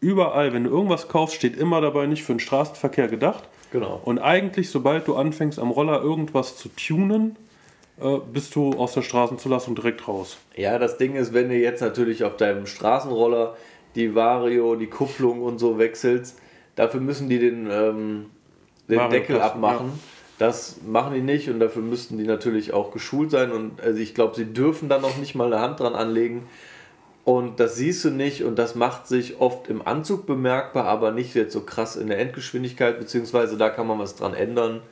[0.00, 3.48] überall, wenn du irgendwas kaufst, steht immer dabei nicht für den Straßenverkehr gedacht.
[3.72, 4.00] Genau.
[4.04, 7.36] Und eigentlich, sobald du anfängst, am Roller irgendwas zu tunen,
[8.00, 10.36] äh, bist du aus der Straßenzulassung direkt raus.
[10.56, 13.56] Ja, das Ding ist, wenn du jetzt natürlich auf deinem Straßenroller
[13.94, 16.38] die Vario, die Kupplung und so wechselst,
[16.76, 18.26] dafür müssen die den, ähm,
[18.88, 19.92] den Deckel abmachen.
[20.38, 24.14] Das machen die nicht und dafür müssten die natürlich auch geschult sein und also ich
[24.14, 26.48] glaube, sie dürfen da noch nicht mal eine Hand dran anlegen.
[27.24, 31.34] Und das siehst du nicht und das macht sich oft im Anzug bemerkbar, aber nicht
[31.34, 34.82] jetzt so krass in der Endgeschwindigkeit, beziehungsweise da kann man was dran ändern.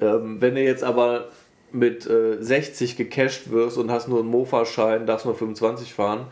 [0.00, 1.28] Ähm, wenn du jetzt aber
[1.72, 6.26] mit äh, 60 gecasht wirst und hast nur einen Mofa-Schein, darfst nur 25 fahren,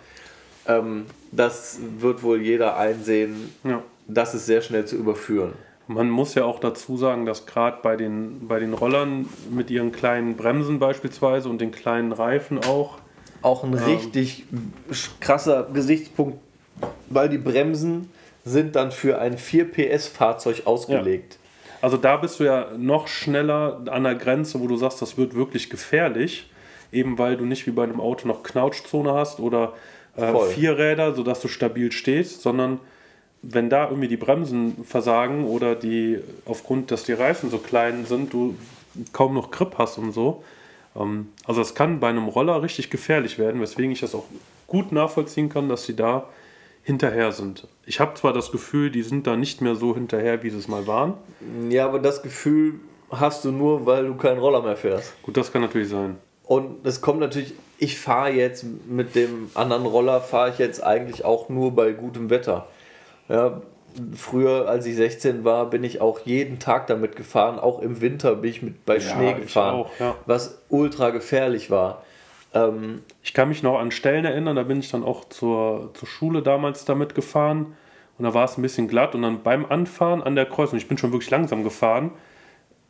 [0.66, 3.54] ähm, das wird wohl jeder einsehen.
[3.64, 3.82] Ja.
[4.06, 5.54] das ist sehr schnell zu überführen.
[5.88, 9.92] Man muss ja auch dazu sagen, dass gerade bei den, bei den Rollern mit ihren
[9.92, 12.98] kleinen Bremsen beispielsweise und den kleinen Reifen auch.
[13.42, 14.44] Auch ein ähm, richtig
[15.20, 16.38] krasser Gesichtspunkt,
[17.08, 18.10] weil die Bremsen
[18.44, 21.34] sind dann für ein 4 PS Fahrzeug ausgelegt.
[21.34, 21.40] Ja.
[21.82, 25.34] Also da bist du ja noch schneller an der Grenze, wo du sagst, das wird
[25.34, 26.50] wirklich gefährlich,
[26.90, 29.74] eben weil du nicht wie bei einem Auto noch Knautschzone hast oder
[30.16, 32.80] äh, vier Räder, sodass du stabil stehst, sondern
[33.42, 38.32] wenn da irgendwie die Bremsen versagen oder die aufgrund, dass die Reifen so klein sind,
[38.32, 38.56] du
[39.12, 40.42] kaum noch Grip hast und so.
[40.96, 44.24] Ähm, also es kann bei einem Roller richtig gefährlich werden, weswegen ich das auch
[44.66, 46.28] gut nachvollziehen kann, dass sie da
[46.82, 47.66] hinterher sind.
[47.84, 50.68] Ich habe zwar das Gefühl, die sind da nicht mehr so hinterher, wie sie es
[50.68, 51.14] mal waren.
[51.68, 52.74] Ja, aber das Gefühl
[53.10, 55.20] hast du nur, weil du keinen Roller mehr fährst.
[55.22, 56.16] Gut, das kann natürlich sein.
[56.44, 61.24] Und es kommt natürlich, ich fahre jetzt mit dem anderen Roller, fahre ich jetzt eigentlich
[61.24, 62.68] auch nur bei gutem Wetter.
[63.28, 63.60] Ja,
[64.14, 67.58] früher, als ich 16 war, bin ich auch jeden Tag damit gefahren.
[67.58, 70.14] Auch im Winter bin ich mit bei ja, Schnee gefahren, auch, ja.
[70.26, 72.02] was ultra gefährlich war.
[72.54, 76.08] Ähm, ich kann mich noch an Stellen erinnern, da bin ich dann auch zur, zur
[76.08, 77.76] Schule damals damit gefahren
[78.18, 80.88] und da war es ein bisschen glatt und dann beim Anfahren an der Kreuzung, ich
[80.88, 82.12] bin schon wirklich langsam gefahren,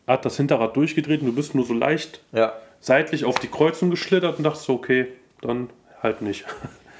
[0.06, 2.52] hat das Hinterrad durchgedreht und du bist nur so leicht ja.
[2.80, 5.08] seitlich auf die Kreuzung geschlittert und dachtest so, okay,
[5.40, 5.70] dann
[6.02, 6.44] halt nicht.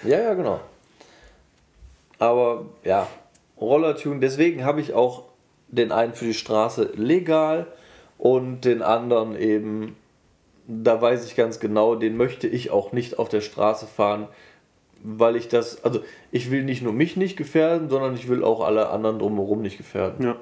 [0.05, 0.61] Ja, ja, genau.
[2.19, 3.09] Aber ja,
[3.61, 5.25] Rollertune, deswegen habe ich auch
[5.69, 7.67] den einen für die Straße legal
[8.19, 9.97] und den anderen eben
[10.69, 14.27] da weiß ich ganz genau, den möchte ich auch nicht auf der Straße fahren,
[15.03, 16.03] weil ich das, also
[16.33, 19.77] ich will nicht nur mich nicht gefährden, sondern ich will auch alle anderen drumherum nicht
[19.77, 20.25] gefährden.
[20.25, 20.37] Ja.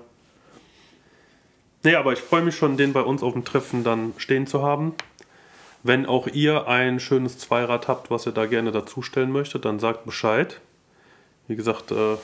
[1.82, 4.62] Nee, aber ich freue mich schon, den bei uns auf dem Treffen dann stehen zu
[4.62, 4.94] haben.
[5.82, 10.06] Wenn auch ihr ein schönes Zweirad habt, was ihr da gerne dazustellen möchtet, dann sagt
[10.06, 10.60] Bescheid.
[11.46, 12.16] Wie gesagt, äh,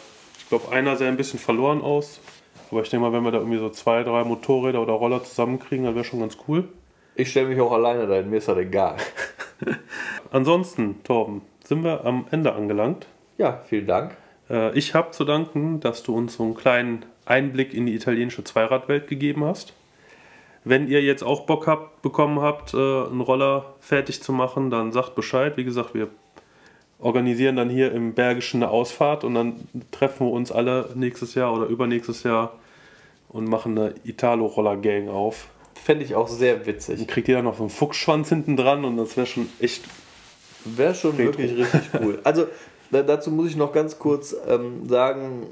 [0.51, 2.21] glaube, einer sah ein bisschen verloren aus.
[2.71, 5.87] Aber ich denke mal, wenn wir da irgendwie so zwei, drei Motorräder oder Roller zusammenkriegen,
[5.87, 6.69] dann wäre schon ganz cool.
[7.15, 8.97] Ich stelle mich auch alleine dahin, mir ist das egal.
[10.31, 13.07] Ansonsten, Torben, sind wir am Ende angelangt.
[13.39, 14.17] Ja, vielen Dank.
[14.49, 18.45] Äh, ich habe zu danken, dass du uns so einen kleinen Einblick in die italienische
[18.45, 19.73] Zweiradwelt gegeben hast.
[20.63, 24.93] Wenn ihr jetzt auch Bock habt, bekommen habt, äh, einen Roller fertig zu machen, dann
[24.93, 25.57] sagt Bescheid.
[25.57, 26.09] Wie gesagt, wir
[27.01, 29.57] organisieren dann hier im Bergischen eine Ausfahrt und dann
[29.91, 32.59] treffen wir uns alle nächstes Jahr oder übernächstes Jahr
[33.29, 35.49] und machen eine Italo-Roller-Gang auf.
[35.75, 36.99] Fände ich auch sehr witzig.
[36.99, 39.85] Dann kriegt jeder noch so einen Fuchsschwanz hinten dran und das wäre schon echt.
[40.65, 41.39] Wäre schon retro.
[41.39, 42.19] wirklich richtig cool.
[42.25, 42.47] Also
[42.91, 45.47] dazu muss ich noch ganz kurz ähm, sagen,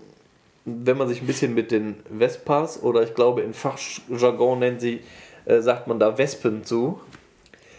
[0.67, 5.01] wenn man sich ein bisschen mit den Vespas oder ich glaube in Fachjargon nennt sie,
[5.47, 7.01] äh, sagt man da Wespen zu.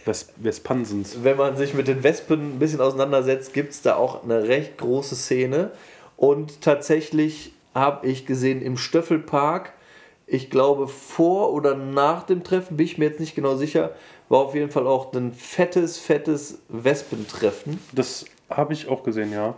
[0.04, 1.18] Ves Vespansens.
[1.22, 4.78] Wenn man sich mit den Wespen ein bisschen auseinandersetzt, gibt es da auch eine recht
[4.78, 5.70] große Szene.
[6.16, 9.72] Und tatsächlich habe ich gesehen im Stöffelpark
[10.30, 13.90] ich glaube, vor oder nach dem Treffen, bin ich mir jetzt nicht genau sicher,
[14.28, 17.80] war auf jeden Fall auch ein fettes, fettes Wespentreffen.
[17.92, 19.56] Das habe ich auch gesehen, ja.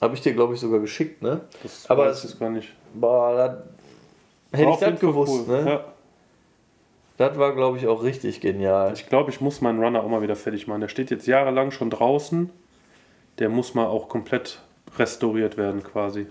[0.00, 1.40] Habe ich dir, glaube ich, sogar geschickt, ne?
[1.62, 2.72] Das Aber weiß ich gar nicht.
[2.94, 3.64] Boah,
[4.52, 5.64] da hätte ich das gewusst, cool.
[5.64, 5.70] ne?
[5.70, 5.93] Ja.
[7.16, 8.92] Das war, glaube ich, auch richtig genial.
[8.94, 10.80] Ich glaube, ich muss meinen Runner auch mal wieder fertig machen.
[10.80, 12.50] Der steht jetzt jahrelang schon draußen.
[13.38, 14.60] Der muss mal auch komplett
[14.98, 16.26] restauriert werden, quasi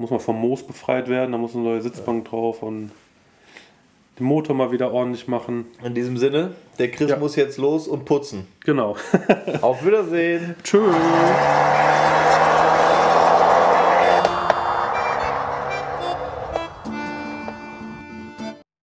[0.00, 2.30] muss man vom Moos befreit werden, da muss eine neue Sitzbank ja.
[2.30, 2.90] drauf und
[4.18, 5.66] den Motor mal wieder ordentlich machen.
[5.84, 7.18] In diesem Sinne, der Chris ja.
[7.18, 8.46] muss jetzt los und putzen.
[8.64, 8.96] Genau.
[9.60, 10.56] Auf Wiedersehen.
[10.62, 10.94] Tschüss.